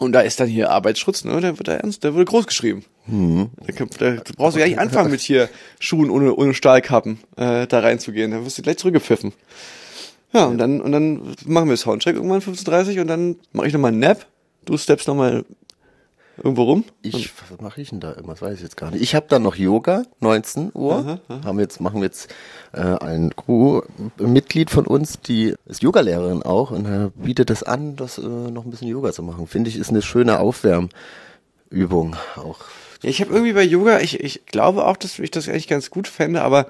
Und 0.01 0.13
da 0.13 0.21
ist 0.21 0.39
dann 0.39 0.47
hier 0.47 0.71
Arbeitsschutz, 0.71 1.23
ne? 1.25 1.39
Der 1.41 1.59
wird 1.59 1.67
da 1.67 1.73
ernst, 1.73 2.03
der 2.03 2.15
wurde 2.15 2.25
groß 2.25 2.47
geschrieben. 2.47 2.83
Da, 3.67 3.71
kann- 3.71 3.89
da 3.99 4.15
brauchst 4.35 4.55
du 4.55 4.59
gar 4.59 4.67
nicht 4.67 4.79
anfangen 4.79 5.11
mit 5.11 5.21
hier 5.21 5.47
Schuhen 5.79 6.09
ohne, 6.09 6.33
ohne 6.35 6.55
Stahlkappen 6.55 7.19
äh, 7.37 7.67
da 7.67 7.79
reinzugehen. 7.81 8.31
Da 8.31 8.43
wirst 8.43 8.57
du 8.57 8.63
gleich 8.63 8.77
zurückgepfiffen. 8.77 9.31
Ja, 10.33 10.45
und 10.45 10.57
dann, 10.57 10.81
und 10.81 10.91
dann 10.91 11.35
machen 11.45 11.69
wir 11.69 11.77
Soundcheck 11.77 12.15
irgendwann 12.15 12.41
15.30 12.41 12.95
Uhr 12.95 13.01
und 13.01 13.07
dann 13.09 13.35
mache 13.51 13.67
ich 13.67 13.73
nochmal 13.73 13.91
einen 13.91 13.99
Nap. 13.99 14.25
Du 14.65 14.75
steppst 14.77 15.07
nochmal 15.07 15.43
irgendwo 16.43 16.63
rum. 16.63 16.84
Ich, 17.01 17.32
was 17.49 17.62
mache 17.62 17.82
ich 17.82 17.89
denn 17.89 17.99
da 17.99 18.12
immer? 18.13 18.34
Das 18.34 18.41
weiß 18.41 18.56
ich 18.56 18.62
jetzt 18.62 18.77
gar 18.77 18.91
nicht. 18.91 19.01
Ich 19.01 19.15
habe 19.15 19.25
dann 19.30 19.43
noch 19.43 19.56
Yoga, 19.56 20.04
19 20.19 20.71
Uhr. 20.73 21.19
Haben 21.30 21.58
wir 21.58 21.63
jetzt, 21.63 21.80
machen 21.80 22.01
wir 22.01 22.06
jetzt 22.06 22.34
äh, 22.73 22.82
ein 22.82 23.36
Crew-Mitglied 23.36 24.69
von 24.69 24.88
uns, 24.88 25.19
die 25.19 25.56
ist 25.65 25.84
Yogalehrerin 25.84 26.43
auch 26.43 26.71
und 26.71 26.86
äh, 26.86 27.10
bietet 27.15 27.49
das 27.49 27.63
an, 27.63 27.95
das 27.95 28.17
äh, 28.17 28.21
noch 28.21 28.65
ein 28.65 28.71
bisschen 28.71 28.88
Yoga 28.88 29.12
zu 29.12 29.23
machen. 29.23 29.47
Finde 29.47 29.69
ich, 29.69 29.77
ist 29.77 29.89
eine 29.89 30.01
schöne 30.01 30.39
Aufwärmübung 30.39 32.15
auch. 32.36 32.60
Ja, 33.04 33.10
ich 33.10 33.21
habe 33.21 33.34
irgendwie 33.34 33.54
bei 33.54 33.63
Yoga, 33.63 33.99
ich, 33.99 34.19
ich 34.19 34.45
glaube 34.45 34.86
auch, 34.86 34.97
dass 34.97 35.17
ich 35.17 35.32
das 35.32 35.49
eigentlich 35.49 35.67
ganz 35.67 35.89
gut 35.89 36.08
fände, 36.08 36.43
aber 36.43 36.67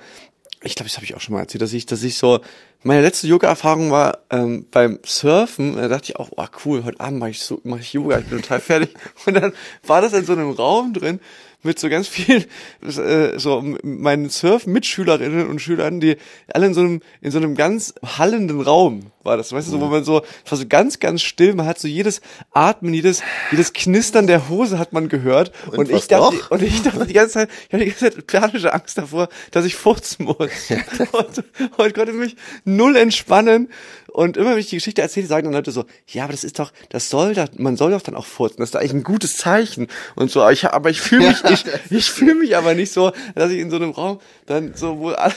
ich 0.63 0.75
glaube, 0.75 0.89
das 0.89 0.97
habe 0.97 1.05
ich 1.05 1.15
auch 1.15 1.21
schon 1.21 1.33
mal 1.33 1.41
erzählt, 1.41 1.61
dass 1.61 1.73
ich, 1.73 1.85
dass 1.85 2.03
ich 2.03 2.17
so, 2.17 2.39
meine 2.83 3.01
letzte 3.01 3.27
Yoga-Erfahrung 3.27 3.91
war 3.91 4.19
ähm, 4.29 4.67
beim 4.69 4.99
Surfen, 5.03 5.75
da 5.75 5.87
dachte 5.87 6.11
ich 6.11 6.15
auch, 6.17 6.29
oh 6.35 6.45
cool, 6.65 6.83
heute 6.83 6.99
Abend 6.99 7.19
mache 7.19 7.31
ich 7.31 7.41
so, 7.41 7.59
mache 7.63 7.81
ich 7.81 7.93
Yoga, 7.93 8.19
ich 8.19 8.25
bin 8.25 8.41
total 8.41 8.59
fertig. 8.59 8.93
Und 9.25 9.35
dann 9.35 9.53
war 9.85 10.01
das 10.01 10.13
in 10.13 10.25
so 10.25 10.33
einem 10.33 10.51
Raum 10.51 10.93
drin 10.93 11.19
mit 11.63 11.79
so 11.79 11.89
ganz 11.89 12.07
vielen, 12.07 12.45
äh, 12.81 13.37
so 13.39 13.63
meinen 13.83 14.29
Surf-Mitschülerinnen 14.29 15.47
und 15.47 15.61
Schülern, 15.61 15.99
die 15.99 16.17
alle 16.51 16.67
in 16.67 16.73
so 16.73 16.81
einem, 16.81 17.01
in 17.21 17.31
so 17.31 17.37
einem 17.37 17.55
ganz 17.55 17.93
hallenden 18.03 18.61
Raum 18.61 19.10
war 19.23 19.37
das, 19.37 19.51
weißt 19.51 19.67
du, 19.67 19.71
so, 19.71 19.81
wo 19.81 19.85
man 19.85 20.03
so, 20.03 20.23
es 20.45 20.51
war 20.51 20.57
so 20.57 20.67
ganz, 20.67 20.99
ganz 20.99 21.21
still, 21.21 21.53
man 21.53 21.65
hat 21.65 21.79
so 21.79 21.87
jedes 21.87 22.21
Atmen, 22.51 22.93
jedes, 22.93 23.21
jedes 23.51 23.73
Knistern 23.73 24.27
der 24.27 24.49
Hose 24.49 24.79
hat 24.79 24.93
man 24.93 25.09
gehört. 25.09 25.51
Und, 25.71 25.89
ich 25.89 25.95
was 25.95 26.07
dachte, 26.07 26.35
noch? 26.35 26.51
und 26.51 26.61
ich 26.61 26.81
dachte 26.81 27.05
die 27.05 27.13
ganze 27.13 27.33
Zeit, 27.33 27.49
ich 27.67 27.73
hatte 27.73 27.83
die 27.83 27.91
ganze 27.91 28.11
Zeit 28.11 28.27
panische 28.27 28.73
Angst 28.73 28.97
davor, 28.97 29.29
dass 29.51 29.65
ich 29.65 29.75
furzen 29.75 30.25
muss. 30.25 30.37
und, 31.11 31.43
und 31.77 31.93
konnte 31.93 32.13
mich 32.13 32.35
null 32.65 32.95
entspannen. 32.95 33.69
Und 34.07 34.35
immer 34.35 34.51
wenn 34.51 34.57
ich 34.57 34.67
die 34.67 34.75
Geschichte 34.75 35.01
erzähle, 35.01 35.27
sagen 35.27 35.45
dann 35.45 35.53
Leute 35.53 35.71
so, 35.71 35.85
ja, 36.07 36.25
aber 36.25 36.33
das 36.33 36.43
ist 36.43 36.59
doch, 36.59 36.73
das 36.89 37.09
soll 37.09 37.33
doch, 37.33 37.47
man 37.57 37.77
soll 37.77 37.91
doch 37.91 38.01
dann 38.01 38.15
auch 38.15 38.25
furzen. 38.25 38.57
Das 38.59 38.67
ist 38.67 38.75
doch 38.75 38.81
eigentlich 38.81 38.93
ein 38.93 39.03
gutes 39.03 39.37
Zeichen. 39.37 39.87
Und 40.15 40.31
so, 40.31 40.41
aber 40.41 40.51
ich, 40.51 40.65
aber 40.65 40.89
ich 40.89 40.99
fühle 40.99 41.29
mich, 41.29 41.43
ich, 41.45 41.65
ich 41.89 42.11
fühle 42.11 42.35
mich 42.35 42.57
aber 42.57 42.73
nicht 42.73 42.91
so, 42.91 43.11
dass 43.35 43.51
ich 43.51 43.59
in 43.59 43.69
so 43.69 43.77
einem 43.77 43.91
Raum 43.91 44.19
dann 44.47 44.73
so, 44.75 44.99
wo 44.99 45.09
alle, 45.09 45.33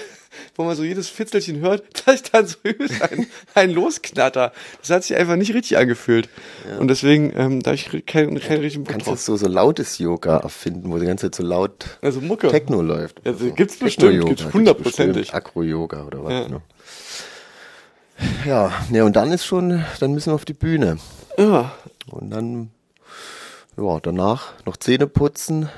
wo 0.56 0.64
man 0.64 0.76
so 0.76 0.84
jedes 0.84 1.08
Fitzelchen 1.08 1.60
hört, 1.60 1.84
dass 2.06 2.16
ich 2.16 2.22
dann 2.30 2.46
so 2.46 2.56
übelst 2.62 3.02
ein, 3.02 3.26
ein 3.54 3.70
losknatter. 3.70 4.52
Das 4.80 4.90
hat 4.90 5.04
sich 5.04 5.16
einfach 5.16 5.36
nicht 5.36 5.54
richtig 5.54 5.76
angefühlt. 5.76 6.28
Und 6.78 6.88
deswegen, 6.88 7.32
ähm, 7.36 7.62
da 7.62 7.72
ich 7.72 7.86
keinen 8.06 8.38
keinen 8.40 8.60
richtigen 8.60 8.84
Bock 8.84 8.92
Kannst 8.92 9.06
du 9.06 9.10
drauf. 9.12 9.20
so, 9.20 9.36
so 9.36 9.48
lautes 9.48 9.98
Yoga 9.98 10.38
erfinden, 10.38 10.90
wo 10.90 10.98
die 10.98 11.06
ganze 11.06 11.26
Zeit 11.26 11.34
so 11.34 11.42
laut 11.42 11.98
Also 12.02 12.20
Mucke. 12.20 12.48
Techno 12.48 12.82
läuft. 12.82 13.20
Ja, 13.24 13.34
So 13.34 13.50
gibt's 13.52 13.76
bestimmt, 13.76 14.26
gibt's 14.26 14.52
hundertprozentig. 14.52 15.34
Akro-Yoga 15.34 16.04
oder 16.04 16.24
was. 16.24 16.32
Ja. 16.32 16.48
Ne? 16.48 16.60
Ja, 18.46 18.72
ne, 18.90 19.04
und 19.04 19.16
dann 19.16 19.32
ist 19.32 19.44
schon, 19.44 19.84
dann 20.00 20.12
müssen 20.12 20.30
wir 20.30 20.34
auf 20.34 20.44
die 20.44 20.52
Bühne. 20.54 20.98
Ja. 21.36 21.72
Und 22.10 22.30
dann, 22.30 22.70
ja, 23.76 23.98
danach 24.00 24.52
noch 24.66 24.76
Zähne 24.76 25.06
putzen, 25.06 25.68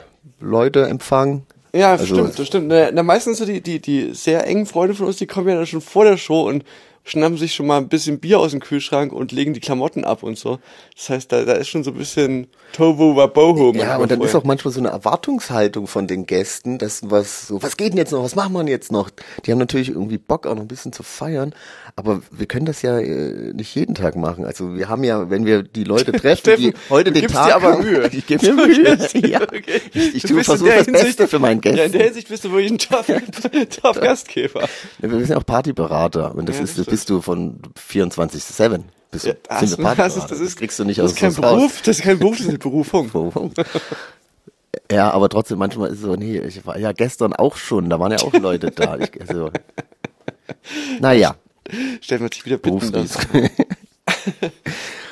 Leute 0.40 0.87
empfangen. 0.87 1.47
Ja, 1.77 1.93
Also- 1.93 2.07
stimmt, 2.07 2.39
das 2.39 2.47
stimmt. 2.47 2.69
Na, 2.69 2.91
na, 2.93 3.03
meistens 3.03 3.39
so 3.39 3.45
die, 3.45 3.61
die, 3.61 3.81
die 3.81 4.15
sehr 4.15 4.47
engen 4.47 4.67
Freunde 4.67 4.95
von 4.95 5.07
uns, 5.07 5.17
die 5.17 5.27
kommen 5.27 5.49
ja 5.49 5.55
dann 5.57 5.67
schon 5.67 5.81
vor 5.81 6.05
der 6.05 6.17
Show 6.17 6.49
und 6.49 6.65
schnappen 7.09 7.38
sich 7.38 7.55
schon 7.55 7.66
mal 7.69 7.79
ein 7.79 7.88
bisschen 7.88 8.19
Bier 8.19 8.40
aus 8.40 8.51
dem 8.51 8.59
Kühlschrank 8.61 9.12
und 9.12 9.31
legen 9.33 9.55
die 9.55 9.61
Klamotten 9.61 10.05
ab 10.05 10.23
und 10.25 10.37
so. 10.37 10.59
Das 10.97 11.09
heißt, 11.09 11.31
da, 11.33 11.45
da 11.45 11.53
ist 11.53 11.69
schon 11.69 11.85
so 11.85 11.92
ein 11.92 11.97
bisschen 11.97 12.49
Tohu 12.73 13.14
Wabohu. 13.16 13.73
Ja, 13.75 13.97
und 13.97 14.11
dann 14.11 14.21
ist 14.21 14.35
auch 14.35 14.42
manchmal 14.45 14.75
so 14.75 14.81
eine 14.81 14.88
Erwartungshaltung 14.88 15.87
von 15.87 16.09
den 16.09 16.27
Gästen, 16.27 16.79
dass 16.79 17.09
was 17.09 17.47
so, 17.47 17.62
was 17.62 17.77
geht 17.77 17.92
denn 17.92 17.99
jetzt 17.99 18.11
noch, 18.11 18.25
was 18.25 18.35
machen 18.35 18.53
wir 18.55 18.59
denn 18.59 18.69
jetzt 18.69 18.90
noch? 18.90 19.09
Die 19.45 19.53
haben 19.53 19.59
natürlich 19.59 19.90
irgendwie 19.90 20.19
Bock 20.19 20.47
auch 20.49 20.55
noch 20.57 20.62
ein 20.62 20.69
bisschen 20.69 20.92
zu 20.92 21.05
feiern, 21.05 21.55
aber 21.95 22.23
wir 22.33 22.47
können 22.47 22.66
das 22.66 22.83
ja 22.83 22.99
äh, 22.99 23.53
nicht 23.55 23.73
jeden 23.77 23.95
Tag 23.95 24.16
machen. 24.16 24.45
Also 24.45 24.75
wir 24.77 24.88
haben 24.88 25.05
ja, 25.05 25.31
wenn 25.31 25.47
wir 25.47 25.62
die 25.62 25.85
Leute 25.85 26.11
treffen, 26.12 26.40
Steffen, 26.40 26.62
die 26.64 26.75
heute 26.90 27.12
den 27.12 27.29
Tag 27.29 27.47
dir 27.49 27.55
aber 27.57 27.73
haben, 27.75 27.85
Mühe. 27.85 28.09
ich 28.12 28.27
gebe 28.27 28.45
mir 28.57 28.66
Mühe. 28.66 28.99
ja. 29.29 29.42
Okay. 29.42 29.81
Ich, 29.95 30.16
ich 30.16 30.23
tue 30.25 30.42
versuche 30.42 30.71
das 30.71 30.87
Beste 30.87 30.99
Hinsicht- 31.07 31.29
für 31.31 31.38
meinen 31.38 31.61
Ja, 31.62 31.71
in 31.71 31.77
Gästen. 31.77 31.92
der 31.99 32.05
Hinsicht 32.07 32.29
bist 32.29 32.45
du 32.45 32.51
wirklich 32.51 32.73
ein 32.73 32.79
Top, 32.79 33.07
Top. 33.81 33.97
Ja, 34.03 34.14
wir 35.11 35.19
sind 35.21 35.29
ja 35.31 35.37
auch 35.37 35.47
Partyberater 35.47 36.35
und 36.35 36.49
das 36.49 36.57
Ja, 36.59 36.64
ist, 36.64 36.79
das 36.79 36.88
bist 36.97 37.11
du 37.11 37.21
von 37.21 37.61
24-7. 37.91 38.81
Bist 39.11 39.27
du, 39.27 39.29
Ja, 39.29 39.35
sind 39.61 39.73
das, 39.73 39.79
wir 39.79 39.95
das, 39.95 40.17
ist, 40.17 40.29
das, 40.29 40.41
ist, 40.41 40.57
kriegst 40.57 40.79
du 40.79 40.85
nicht 40.87 40.99
das 40.99 41.05
aus 41.05 41.11
ist 41.13 41.19
kein. 41.19 41.35
Beruf, 41.35 41.83
das 41.83 41.99
ist 41.99 42.03
kein 42.03 42.19
Beruf, 42.19 42.39
das 42.39 42.47
ist 42.47 42.49
eine 42.49 42.59
Berufung. 42.59 43.11
Berufung. 43.13 43.53
Ja, 44.91 45.11
aber 45.11 45.29
trotzdem, 45.29 45.59
manchmal 45.59 45.91
ist 45.91 45.97
es 45.97 46.01
so, 46.01 46.17
nee, 46.17 46.39
ich 46.39 46.65
war 46.65 46.79
ja 46.79 46.93
gestern 46.93 47.35
auch 47.35 47.57
schon, 47.57 47.91
da 47.91 48.01
waren 48.01 48.13
ja 48.13 48.19
auch 48.21 48.33
Leute 48.33 48.71
da. 48.71 48.97
Ich, 48.97 49.11
also, 49.21 49.51
naja, 51.01 51.37
Stellen 52.01 52.23
wir 52.23 52.31
dich 52.31 52.47
wieder 52.47 52.57
bitten. 52.57 52.81
dann. 52.81 52.93
Berufsdienst. 52.93 53.29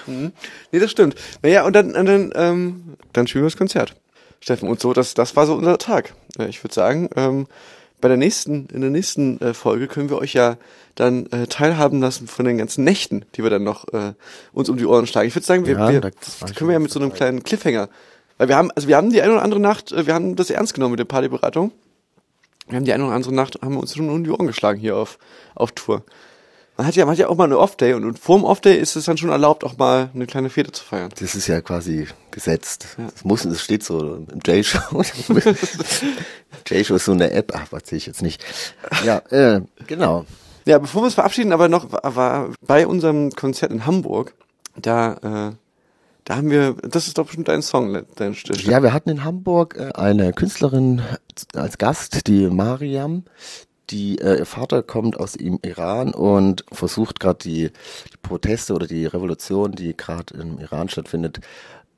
Nee, 0.06 0.78
das 0.80 0.90
stimmt. 0.90 1.14
Naja, 1.42 1.64
und 1.64 1.72
dann, 1.74 1.96
und 1.96 2.04
dann, 2.04 2.30
ähm, 2.34 2.96
dann 3.14 3.26
spielen 3.26 3.44
wir 3.44 3.48
das 3.48 3.56
Konzert. 3.56 3.94
Steffen, 4.40 4.68
und 4.68 4.78
so, 4.78 4.92
das, 4.92 5.14
das 5.14 5.34
war 5.34 5.46
so 5.46 5.54
unser 5.54 5.78
Tag. 5.78 6.12
Ich 6.46 6.62
würde 6.62 6.74
sagen, 6.74 7.08
ähm, 7.16 7.46
bei 8.00 8.08
der 8.08 8.16
nächsten, 8.16 8.66
in 8.66 8.80
der 8.80 8.90
nächsten 8.90 9.40
äh, 9.40 9.54
Folge 9.54 9.86
können 9.86 10.10
wir 10.10 10.18
euch 10.18 10.34
ja 10.34 10.56
dann 10.94 11.26
äh, 11.26 11.46
teilhaben 11.46 12.00
lassen 12.00 12.28
von 12.28 12.44
den 12.44 12.58
ganzen 12.58 12.84
Nächten, 12.84 13.24
die 13.34 13.42
wir 13.42 13.50
dann 13.50 13.64
noch 13.64 13.88
äh, 13.92 14.12
uns 14.52 14.68
um 14.68 14.76
die 14.76 14.86
Ohren 14.86 15.06
schlagen. 15.06 15.28
Ich 15.28 15.34
würde 15.34 15.46
sagen, 15.46 15.66
wir, 15.66 15.78
Ja, 16.42 16.48
wir 16.48 16.54
können 16.54 16.68
wir 16.68 16.74
ja 16.74 16.78
mit 16.78 16.90
so 16.90 17.00
einem 17.00 17.12
kleinen 17.12 17.42
Cliffhanger. 17.42 17.88
Weil 18.36 18.48
wir 18.48 18.56
haben, 18.56 18.70
also 18.72 18.88
wir 18.88 18.96
haben 18.96 19.10
die 19.10 19.22
eine 19.22 19.32
oder 19.32 19.42
andere 19.42 19.60
Nacht, 19.60 19.92
äh, 19.92 20.06
wir 20.06 20.14
haben 20.14 20.36
das 20.36 20.50
ernst 20.50 20.74
genommen 20.74 20.92
mit 20.92 21.00
der 21.00 21.04
Partyberatung. 21.04 21.72
Wir 22.68 22.76
haben 22.76 22.84
die 22.84 22.92
eine 22.92 23.04
oder 23.04 23.14
andere 23.14 23.34
Nacht, 23.34 23.60
haben 23.62 23.74
wir 23.74 23.80
uns 23.80 23.94
schon 23.94 24.08
um 24.08 24.24
die 24.24 24.30
Ohren 24.30 24.46
geschlagen 24.46 24.80
hier 24.80 24.96
auf, 24.96 25.18
auf 25.54 25.72
Tour. 25.72 26.02
Man 26.76 26.88
hat 26.88 26.96
ja, 26.96 27.04
man 27.04 27.12
hat 27.12 27.18
ja 27.20 27.28
auch 27.28 27.36
mal 27.36 27.44
eine 27.44 27.58
Off-Day 27.58 27.94
und, 27.94 28.04
und 28.04 28.18
vorm 28.18 28.42
Off-Day 28.42 28.76
ist 28.76 28.96
es 28.96 29.04
dann 29.04 29.16
schon 29.16 29.30
erlaubt, 29.30 29.62
auch 29.62 29.76
mal 29.78 30.10
eine 30.12 30.26
kleine 30.26 30.50
Fete 30.50 30.72
zu 30.72 30.82
feiern. 30.84 31.10
Das 31.20 31.36
ist 31.36 31.46
ja 31.46 31.60
quasi 31.60 32.08
gesetzt. 32.32 32.96
Das 32.96 33.24
muss, 33.24 33.42
das 33.42 33.60
steht 33.60 33.84
so 33.84 34.16
im 34.16 34.40
J-Show. 34.44 34.80
J-Show 36.66 36.96
ist 36.96 37.04
so 37.04 37.12
eine 37.12 37.30
App, 37.30 37.52
ach, 37.54 37.68
was 37.70 37.82
sehe 37.86 37.98
ich 37.98 38.06
jetzt 38.06 38.22
nicht. 38.22 38.44
Ja, 39.04 39.18
äh, 39.30 39.60
genau. 39.86 40.26
Ja, 40.64 40.78
bevor 40.78 41.02
wir 41.02 41.06
uns 41.06 41.14
verabschieden, 41.14 41.52
aber 41.52 41.68
noch 41.68 41.92
war, 41.92 42.50
bei 42.66 42.86
unserem 42.88 43.30
Konzert 43.30 43.70
in 43.70 43.86
Hamburg, 43.86 44.34
da, 44.74 45.52
äh, 45.52 45.56
da 46.24 46.36
haben 46.36 46.50
wir, 46.50 46.74
das 46.82 47.06
ist 47.06 47.18
doch 47.18 47.26
bestimmt 47.26 47.46
dein 47.46 47.62
Song, 47.62 48.02
dein 48.16 48.34
Stich. 48.34 48.64
Ja, 48.64 48.82
wir 48.82 48.92
hatten 48.92 49.10
in 49.10 49.22
Hamburg 49.22 49.76
äh, 49.78 49.92
eine 49.94 50.32
Künstlerin 50.32 51.02
als 51.54 51.78
Gast, 51.78 52.26
die 52.26 52.48
Mariam. 52.48 53.24
Die, 53.90 54.18
äh, 54.18 54.38
ihr 54.38 54.46
Vater 54.46 54.82
kommt 54.82 55.18
aus 55.18 55.32
dem 55.32 55.58
Iran 55.62 56.14
und 56.14 56.64
versucht 56.72 57.20
gerade 57.20 57.38
die, 57.42 57.70
die 58.12 58.16
Proteste 58.22 58.74
oder 58.74 58.86
die 58.86 59.06
Revolution, 59.06 59.72
die 59.72 59.96
gerade 59.96 60.34
im 60.34 60.58
Iran 60.58 60.88
stattfindet, 60.88 61.40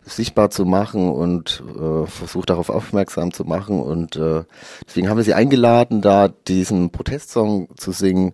sichtbar 0.07 0.51
zu 0.51 0.65
machen 0.65 1.11
und 1.11 1.63
äh, 1.77 2.07
versucht 2.07 2.51
darauf 2.51 2.71
aufmerksam 2.71 3.33
zu 3.33 3.45
machen. 3.45 3.81
Und 3.81 4.17
äh, 4.17 4.45
deswegen 4.87 5.09
haben 5.09 5.17
wir 5.17 5.25
sie 5.25 5.35
eingeladen, 5.35 6.01
da 6.01 6.29
diesen 6.29 6.91
Protestsong 6.91 7.69
zu 7.77 7.93
singen. 7.93 8.33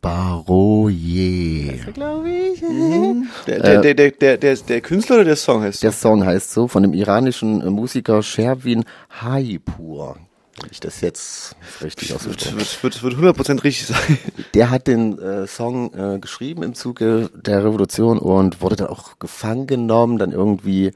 Baroye. 0.00 1.78
Glaube 1.94 2.28
ich. 2.28 2.60
Der, 3.46 3.60
der, 3.60 3.80
der, 3.80 3.94
der, 3.94 4.10
der, 4.10 4.36
der, 4.36 4.56
der 4.56 4.80
Künstler 4.80 5.16
oder 5.16 5.24
der 5.24 5.36
Song 5.36 5.62
heißt? 5.62 5.82
Der 5.82 5.92
Song 5.92 6.24
heißt 6.24 6.52
so, 6.52 6.66
von 6.66 6.82
dem 6.82 6.92
iranischen 6.92 7.60
äh, 7.60 7.70
Musiker 7.70 8.22
Sherwin 8.22 8.84
Haipur. 9.20 10.16
Wenn 10.60 10.70
ich 10.70 10.80
das 10.80 11.00
jetzt 11.00 11.56
richtig 11.80 12.14
ausgesprochen 12.14 12.58
wird, 12.58 12.82
wird, 12.82 13.02
wird 13.02 13.14
100% 13.14 13.64
richtig 13.64 13.86
sein. 13.86 14.18
Der 14.54 14.70
hat 14.70 14.86
den 14.86 15.18
äh, 15.18 15.46
Song 15.46 15.94
äh, 15.94 16.18
geschrieben 16.18 16.62
im 16.62 16.74
Zuge 16.74 17.30
der 17.34 17.64
Revolution 17.64 18.18
und 18.18 18.60
wurde 18.60 18.76
dann 18.76 18.88
auch 18.88 19.18
gefangen 19.18 19.66
genommen, 19.66 20.18
dann 20.18 20.32
irgendwie 20.32 20.92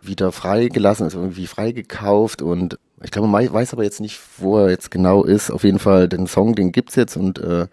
wieder 0.00 0.32
freigelassen, 0.32 1.04
also 1.04 1.18
irgendwie 1.18 1.46
freigekauft 1.46 2.42
und 2.42 2.78
ich 3.02 3.10
glaube, 3.10 3.28
man 3.28 3.52
weiß 3.52 3.72
aber 3.72 3.84
jetzt 3.84 4.00
nicht, 4.00 4.18
wo 4.38 4.58
er 4.58 4.70
jetzt 4.70 4.90
genau 4.90 5.24
ist. 5.24 5.50
Auf 5.50 5.64
jeden 5.64 5.78
Fall, 5.78 6.08
den 6.08 6.26
Song, 6.26 6.54
den 6.54 6.72
gibt's 6.72 6.94
jetzt 6.94 7.16
und 7.16 7.38
äh, 7.38 7.66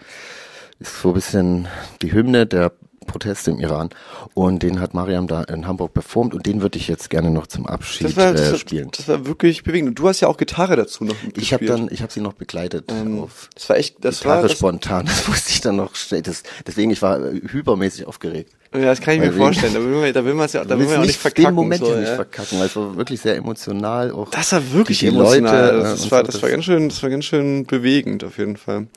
ist 0.79 1.01
so 1.01 1.09
ein 1.09 1.13
bisschen 1.13 1.67
die 2.01 2.11
Hymne 2.11 2.45
der 2.45 2.73
Proteste 3.07 3.51
im 3.51 3.59
Iran. 3.59 3.89
Und 4.33 4.63
den 4.63 4.79
hat 4.79 4.93
Mariam 4.93 5.27
da 5.27 5.43
in 5.43 5.67
Hamburg 5.67 5.93
performt 5.93 6.33
und 6.33 6.45
den 6.45 6.61
würde 6.61 6.77
ich 6.77 6.87
jetzt 6.87 7.09
gerne 7.09 7.29
noch 7.31 7.47
zum 7.47 7.65
Abschied 7.67 8.07
Das 8.07 8.15
war, 8.15 8.29
äh, 8.31 8.33
das, 8.35 8.59
spielen. 8.59 8.89
das 8.95 9.07
war 9.07 9.25
wirklich 9.25 9.63
bewegend. 9.63 9.89
Und 9.89 9.95
du 9.99 10.07
hast 10.07 10.19
ja 10.21 10.27
auch 10.27 10.37
Gitarre 10.37 10.75
dazu 10.75 11.03
noch 11.03 11.15
Ich 11.35 11.51
habe 11.53 11.65
gespielt. 11.65 11.69
dann, 11.69 11.89
ich 11.91 12.01
habe 12.01 12.11
sie 12.13 12.21
noch 12.21 12.33
begleitet 12.33 12.91
Ähm, 12.91 13.21
auf 13.21 13.49
das 13.55 13.69
war 13.69 13.77
echt, 13.77 14.03
das 14.05 14.19
Gitarre 14.19 14.35
war, 14.43 14.47
das, 14.49 14.51
spontan. 14.57 15.05
Das 15.11 15.27
wusste 15.27 15.51
ich 15.51 15.61
dann 15.61 15.75
noch 15.77 15.95
schnell. 15.95 16.21
Das, 16.21 16.43
deswegen, 16.65 16.91
ich 16.91 17.01
war 17.01 17.19
äh, 17.19 17.41
hypermäßig 17.51 18.05
aufgeregt. 18.07 18.51
ja, 18.73 18.81
das 18.81 19.01
kann 19.01 19.15
ich 19.15 19.19
mir 19.21 19.33
vorstellen. 19.33 19.73
Da 19.73 19.79
will 19.81 19.89
man, 19.99 20.13
da 20.13 20.23
will 20.23 20.33
man 20.35 20.45
es 20.45 20.53
ja, 20.53 20.63
da 20.63 20.77
will 20.79 20.85
man 20.85 20.97
auch 20.99 21.05
nicht 21.05 21.17
verkacken. 21.19 21.45
den 21.45 21.55
Moment 21.55 21.83
so, 21.83 21.91
ja 21.91 21.99
nicht 21.99 22.09
verkacken, 22.13 22.59
weil 22.59 22.67
es 22.67 22.75
war 22.75 22.95
wirklich 22.95 23.19
sehr 23.19 23.35
emotional. 23.35 24.11
Auch 24.11 24.29
Das 24.29 24.51
war 24.53 24.71
wirklich 24.73 24.99
die 24.99 25.07
emotional. 25.07 25.65
Leute, 25.75 25.77
äh, 25.79 25.81
das, 25.91 26.11
war, 26.11 26.19
so, 26.19 26.25
das 26.27 26.33
das- 26.35 26.43
war 26.43 26.49
ganz 26.51 26.65
schön, 26.65 26.87
das 26.89 27.01
war 27.03 27.09
ganz 27.09 27.25
schön 27.25 27.65
bewegend 27.65 28.23
auf 28.23 28.37
jeden 28.37 28.57
Fall. 28.57 28.87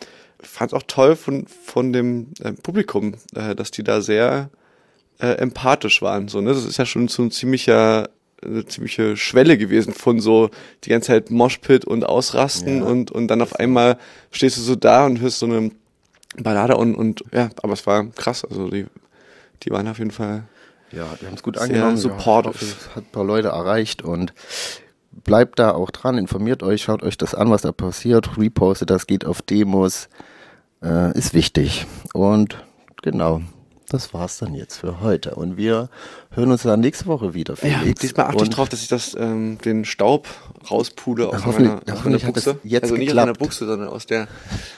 Ich 0.45 0.51
fand 0.51 0.73
es 0.73 0.79
auch 0.79 0.85
toll 0.87 1.17
von 1.17 1.47
von 1.47 1.93
dem 1.93 2.29
äh, 2.41 2.53
Publikum, 2.53 3.15
äh, 3.35 3.55
dass 3.55 3.71
die 3.71 3.83
da 3.83 4.01
sehr 4.01 4.51
äh, 5.19 5.33
empathisch 5.39 6.03
waren. 6.03 6.29
So, 6.29 6.41
ne, 6.41 6.53
das 6.55 6.65
ist 6.65 6.77
ja 6.77 6.87
schon 6.87 7.09
so 7.09 7.23
ein 7.23 7.31
ziemlicher 7.31 8.09
eine 8.45 8.67
ziemliche 8.67 9.17
Schwelle 9.17 9.57
gewesen 9.57 9.95
von 9.95 10.21
so 10.21 10.51
die 10.85 10.91
ganze 10.91 11.07
Zeit 11.09 11.31
Moshpit 11.31 11.87
und 11.87 12.05
Ausrasten 12.05 12.79
Ja. 12.81 12.85
und 12.85 13.11
und 13.11 13.29
dann 13.29 13.41
auf 13.41 13.57
einmal 13.57 13.97
stehst 14.31 14.59
du 14.59 14.61
so 14.61 14.75
da 14.77 15.07
und 15.07 15.21
hörst 15.21 15.39
so 15.39 15.47
eine 15.47 15.71
Ballade 16.37 16.77
und 16.77 16.95
und 16.95 17.25
ja, 17.33 17.49
aber 17.63 17.73
es 17.73 17.87
war 17.87 18.05
krass. 18.11 18.45
Also 18.45 18.69
die 18.69 18.87
die 19.63 19.71
waren 19.71 19.89
auf 19.89 19.99
jeden 19.99 20.11
Fall 20.11 20.45
Ja, 20.93 21.07
wir 21.21 21.29
haben 21.29 21.37
es 21.37 21.43
gut 21.43 21.57
angenommen. 21.57 21.97
supportive. 21.97 22.65
Ja, 22.91 22.97
hat 22.97 23.05
ein 23.05 23.13
paar 23.13 23.25
Leute 23.25 23.49
erreicht 23.49 24.03
und 24.03 24.35
bleibt 25.25 25.59
da 25.59 25.71
auch 25.73 25.91
dran, 25.91 26.19
informiert 26.19 26.63
euch, 26.63 26.83
schaut 26.83 27.03
euch 27.03 27.17
das 27.17 27.35
an, 27.35 27.49
was 27.51 27.63
da 27.63 27.73
passiert, 27.73 28.37
repostet 28.37 28.91
das, 28.91 29.07
geht 29.07 29.25
auf 29.25 29.41
Demos, 29.43 30.09
äh, 30.85 31.17
ist 31.19 31.35
wichtig. 31.35 31.87
Und 32.13 32.63
genau, 33.03 33.41
das 33.89 34.13
war's 34.15 34.39
dann 34.39 34.55
jetzt 34.55 34.77
für 34.79 35.01
heute. 35.01 35.35
Und 35.35 35.57
wir 35.57 35.89
hören 36.31 36.51
uns 36.51 36.63
dann 36.63 36.81
nächste 36.81 37.07
Woche 37.07 37.33
wieder, 37.35 37.55
Ja, 37.63 37.79
Felix. 37.81 38.01
diesmal 38.01 38.27
achte 38.27 38.43
ich 38.45 38.51
drauf, 38.51 38.69
dass 38.69 38.83
ich 38.83 38.89
das, 38.89 39.15
ähm, 39.15 39.59
den 39.65 39.85
Staub 39.85 40.27
rauspude 40.69 41.29
aus 41.29 41.45
hoffentlich- 41.47 41.69
meiner, 41.69 41.75
aus 41.77 41.87
meiner 41.87 41.97
hoffentlich 42.17 42.23
das 42.35 42.45
Buchse. 42.45 42.59
jetzt 42.65 42.83
also 42.85 42.95
nicht 42.97 43.03
aus 43.03 43.09
geklappt. 43.15 43.27
meiner 43.27 43.39
Buchse, 43.39 43.67
sondern 43.67 43.89
aus 43.91 44.07
der 44.07 44.27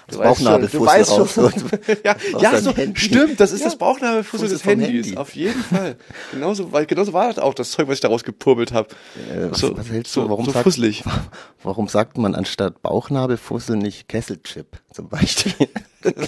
Das 0.09 0.16
du 0.16 0.23
weißt 0.23 0.42
schon, 0.42 0.45
du 0.45 0.69
Bauchnabelfussel 0.69 0.87
weißt 0.87 1.11
raus. 1.12 1.33
schon. 1.33 1.53
ja, 2.05 2.16
Aus 2.35 2.42
ja 2.42 2.61
so, 2.61 2.77
Handy. 2.77 3.01
stimmt, 3.01 3.40
das 3.40 3.53
ist 3.53 3.61
Ja. 3.61 3.66
das 3.66 3.77
Bauchnabelfussel 3.79 4.49
Fussel 4.49 4.59
des 4.59 4.66
Handys, 4.66 5.07
Handy. 5.07 5.16
auf 5.16 5.35
jeden 5.35 5.62
Fall. 5.62 5.97
Genauso, 6.33 6.73
weil 6.73 6.85
genauso 6.87 7.12
war 7.14 7.29
das 7.29 7.38
auch, 7.38 7.55
das 7.55 7.71
Zeug, 7.71 7.87
was 7.88 7.95
ich 7.95 8.01
daraus 8.01 8.23
gepurbelt 8.25 8.73
habe. 8.73 8.88
Äh, 9.33 9.51
was, 9.51 9.61
so, 9.61 9.79
was 9.79 9.88
hältst 9.88 10.14
du, 10.16 10.29
warum, 10.29 10.45
so 10.45 10.51
sagt, 10.51 10.64
fusselig. 10.64 11.05
warum 11.62 11.88
sagt 11.88 12.19
man 12.19 12.35
anstatt 12.35 12.83
Bauchnabelfussel 12.83 13.77
nicht 13.77 14.09
Kesselchip 14.09 14.66
zum 14.97 15.09
Beispiel? 15.09 15.53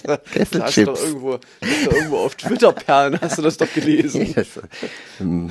Da 0.03 0.19
hast 0.65 0.77
du 0.77 0.81
irgendwo, 0.81 1.35
hast 1.35 1.87
du 1.87 1.91
irgendwo 1.91 2.17
auf 2.19 2.35
Twitter-Perlen 2.35 3.21
hast 3.21 3.39
du 3.39 3.43
das 3.43 3.59
doch 3.59 3.73
gelesen. 3.73 4.23
Yes. 4.37 4.49
Ähm, 5.21 5.51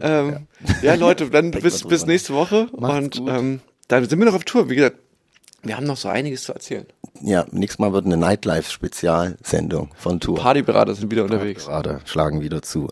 Ähm, 0.00 0.46
ja. 0.82 0.94
Leute, 0.94 1.30
dann 1.30 1.52
bis, 1.52 1.84
bis 1.84 2.04
nächste 2.06 2.34
Woche. 2.34 2.68
Macht's 2.76 2.96
und 2.96 3.18
gut. 3.18 3.28
ähm, 3.30 3.60
dann 3.86 4.08
sind 4.08 4.18
wir 4.18 4.26
noch 4.26 4.34
auf 4.34 4.42
Tour. 4.44 4.68
Wie 4.70 4.74
gesagt, 4.74 4.96
wir 5.62 5.76
haben 5.76 5.86
noch 5.86 5.96
so 5.96 6.08
einiges 6.08 6.42
zu 6.42 6.52
erzählen. 6.52 6.86
Ja, 7.22 7.46
nächstes 7.52 7.78
Mal 7.78 7.92
wird 7.92 8.06
eine 8.06 8.16
Nightlife-Spezialsendung 8.16 9.90
von 9.96 10.18
Tour. 10.18 10.36
Partyberater 10.36 10.94
sind 10.96 11.10
wieder 11.12 11.22
unterwegs. 11.24 11.66
Gerade 11.66 12.00
schlagen 12.06 12.40
wieder 12.40 12.60
zu. 12.62 12.88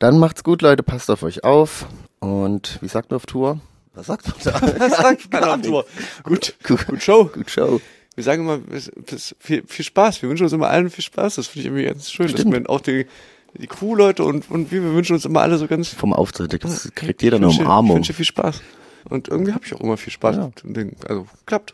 Dann 0.00 0.18
macht's 0.18 0.44
gut, 0.44 0.60
Leute, 0.60 0.82
passt 0.82 1.10
auf 1.10 1.22
euch 1.22 1.44
auf. 1.44 1.86
Und 2.20 2.78
wie 2.82 2.88
sagt 2.88 3.10
man 3.10 3.16
auf 3.16 3.26
Tour? 3.26 3.58
Was 3.94 4.06
sagt 4.06 4.26
man 4.26 4.36
da? 4.44 4.60
Was 4.78 4.96
sagt 4.98 5.32
man 5.32 5.44
auf 5.44 5.62
Tour? 5.62 5.84
Gut, 6.24 6.54
Gut. 6.62 6.86
gut 6.86 7.02
Show. 7.02 7.24
Gut 7.32 7.50
Show 7.50 7.80
Wir 8.15 8.23
sagen 8.23 8.41
immer, 8.43 8.57
bis, 8.57 8.91
bis, 9.05 9.35
viel, 9.39 9.63
viel 9.67 9.85
Spaß. 9.85 10.21
Wir 10.21 10.29
wünschen 10.29 10.43
uns 10.43 10.53
immer 10.53 10.69
allen 10.69 10.89
viel 10.89 11.03
Spaß. 11.03 11.35
Das 11.35 11.47
finde 11.47 11.59
ich 11.61 11.65
irgendwie 11.67 11.85
ganz 11.85 12.11
schön. 12.11 12.27
Stimmt. 12.29 12.45
Dass 12.47 12.51
man 12.53 12.65
auch 12.67 12.81
die, 12.81 13.05
die 13.53 13.67
Crew-Leute 13.67 14.23
und, 14.23 14.49
und 14.49 14.71
wir, 14.71 14.81
wir 14.83 14.93
wünschen 14.93 15.13
uns 15.13 15.25
immer 15.25 15.41
alle 15.41 15.57
so 15.57 15.67
ganz. 15.67 15.89
Vom 15.89 16.13
Auftritt 16.13 16.63
das 16.63 16.89
kriegt 16.95 17.21
jeder 17.21 17.37
Ich 17.37 17.41
eine 17.41 17.47
wünsche- 17.47 17.61
Ich 17.61 17.67
Umarmung. 17.67 17.97
wünsche 17.97 18.13
viel 18.13 18.25
Spaß. 18.25 18.61
Und 19.09 19.27
irgendwie 19.29 19.53
habe 19.53 19.63
ich 19.65 19.73
auch 19.73 19.81
immer 19.81 19.97
viel 19.97 20.11
Spaß. 20.13 20.35
Ja. 20.35 20.45
mit 20.47 20.63
dem 20.63 20.73
Ding. 20.73 20.95
Also 21.07 21.27
klappt. 21.45 21.73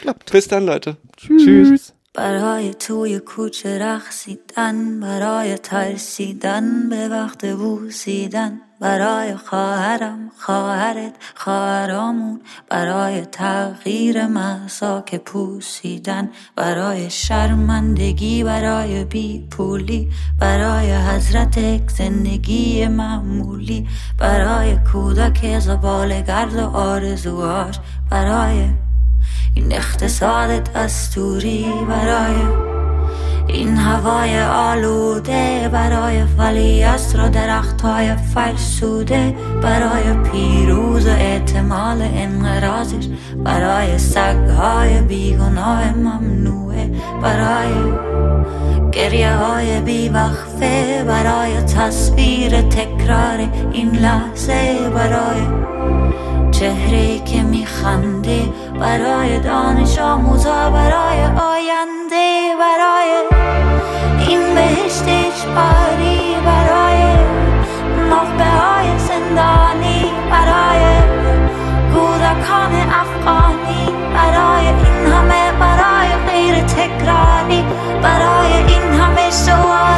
Klappt. 0.00 0.32
Bis 0.32 0.48
dann, 0.48 0.64
Leute. 0.66 0.96
Tschüss. 1.16 1.92
برای 2.16 2.74
توی 2.74 3.18
کوچه 3.18 3.78
رقصیدن 3.78 5.00
برای 5.00 5.58
ترسیدن 5.58 6.88
به 6.88 7.08
وقت 7.08 7.46
بوسیدن 7.46 8.60
برای 8.79 9.35
خواهرم 9.35 10.31
خواهرت 10.37 11.13
خواهرامون 11.35 12.41
برای 12.69 13.25
تغییر 13.25 14.27
مساک 14.27 15.15
پوسیدن 15.15 16.29
برای 16.55 17.09
شرمندگی 17.09 18.43
برای 18.43 19.05
بی 19.05 19.47
پولی 19.51 20.09
برای 20.39 20.95
حضرت 20.95 21.89
زندگی 21.89 22.87
معمولی 22.87 23.87
برای 24.17 24.77
کودک 24.91 25.59
زبال 25.59 26.21
گرد 26.21 26.55
و 26.55 26.67
آرزوهاش 26.67 27.79
برای 28.09 28.69
این 29.55 29.73
اقتصاد 29.73 30.73
دستوری 30.73 31.65
برای 31.87 32.78
این 33.53 33.77
هوای 33.77 34.41
آلوده 34.43 35.69
برای 35.73 36.23
ولی 36.37 36.83
و 36.83 37.29
درخت 37.29 37.81
های 37.81 38.15
فرسوده 38.15 39.35
برای 39.61 40.13
پیروز 40.31 41.07
و 41.07 41.09
احتمال 41.09 42.01
انقراضش 42.01 43.07
برای 43.43 43.97
سگ 43.97 44.49
های 44.57 45.01
بیگناه 45.01 45.93
ممنوعه 45.93 46.91
برای 47.21 47.73
گریه 48.91 49.35
های 49.35 49.81
بیوقفه 49.81 51.03
برای 51.07 51.61
تصویر 51.61 52.61
تکرار 52.61 53.49
این 53.73 53.95
لحظه 53.95 54.89
برای 54.89 55.41
چهره 56.51 57.19
که 57.19 57.43
میخنده 57.43 58.41
برای 58.79 59.39
دانش 59.39 59.99
آموزا 59.99 60.69
برای 60.69 61.19
آینده 61.25 62.55
برای 62.59 63.11
این 64.27 64.55
بهشتش 64.55 65.45
باری 65.45 66.35
برای 66.45 67.03
نخبه 68.09 68.43
های 68.43 68.99
زندانی 68.99 70.05
برای 70.31 70.83
کودکان 71.93 72.73
افغانی 73.01 73.85
برای 74.13 74.65
این 74.67 75.13
همه 75.13 75.51
برای 75.59 76.09
غیر 76.27 76.63
تکراری 76.63 77.65
برای 78.01 78.53
این 78.53 78.99
همه 78.99 79.31
شوارهای 79.31 79.88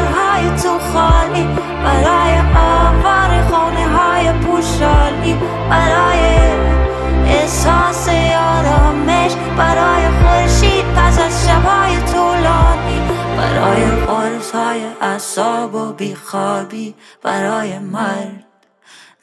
بیخوابی 16.02 16.96
برای 17.24 17.80
مرد 17.80 18.46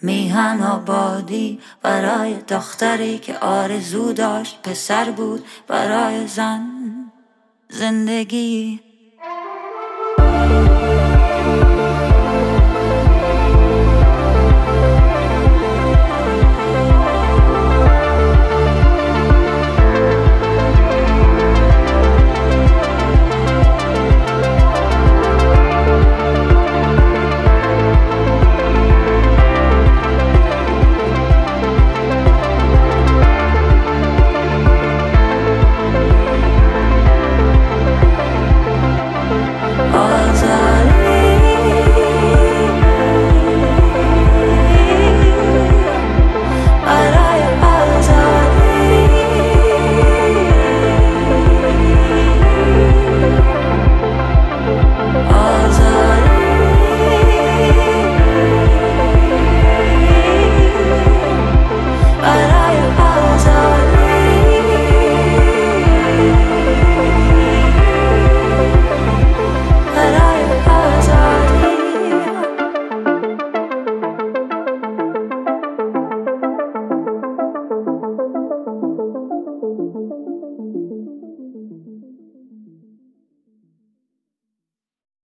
میهن 0.03 0.63
آبادی 0.63 1.61
برای 1.83 2.35
دختری 2.35 3.19
که 3.19 3.39
آرزو 3.39 4.13
داشت 4.13 4.63
پسر 4.63 5.11
بود 5.11 5.45
برای 5.69 6.27
زن. 6.27 6.69
زندگی 7.69 8.81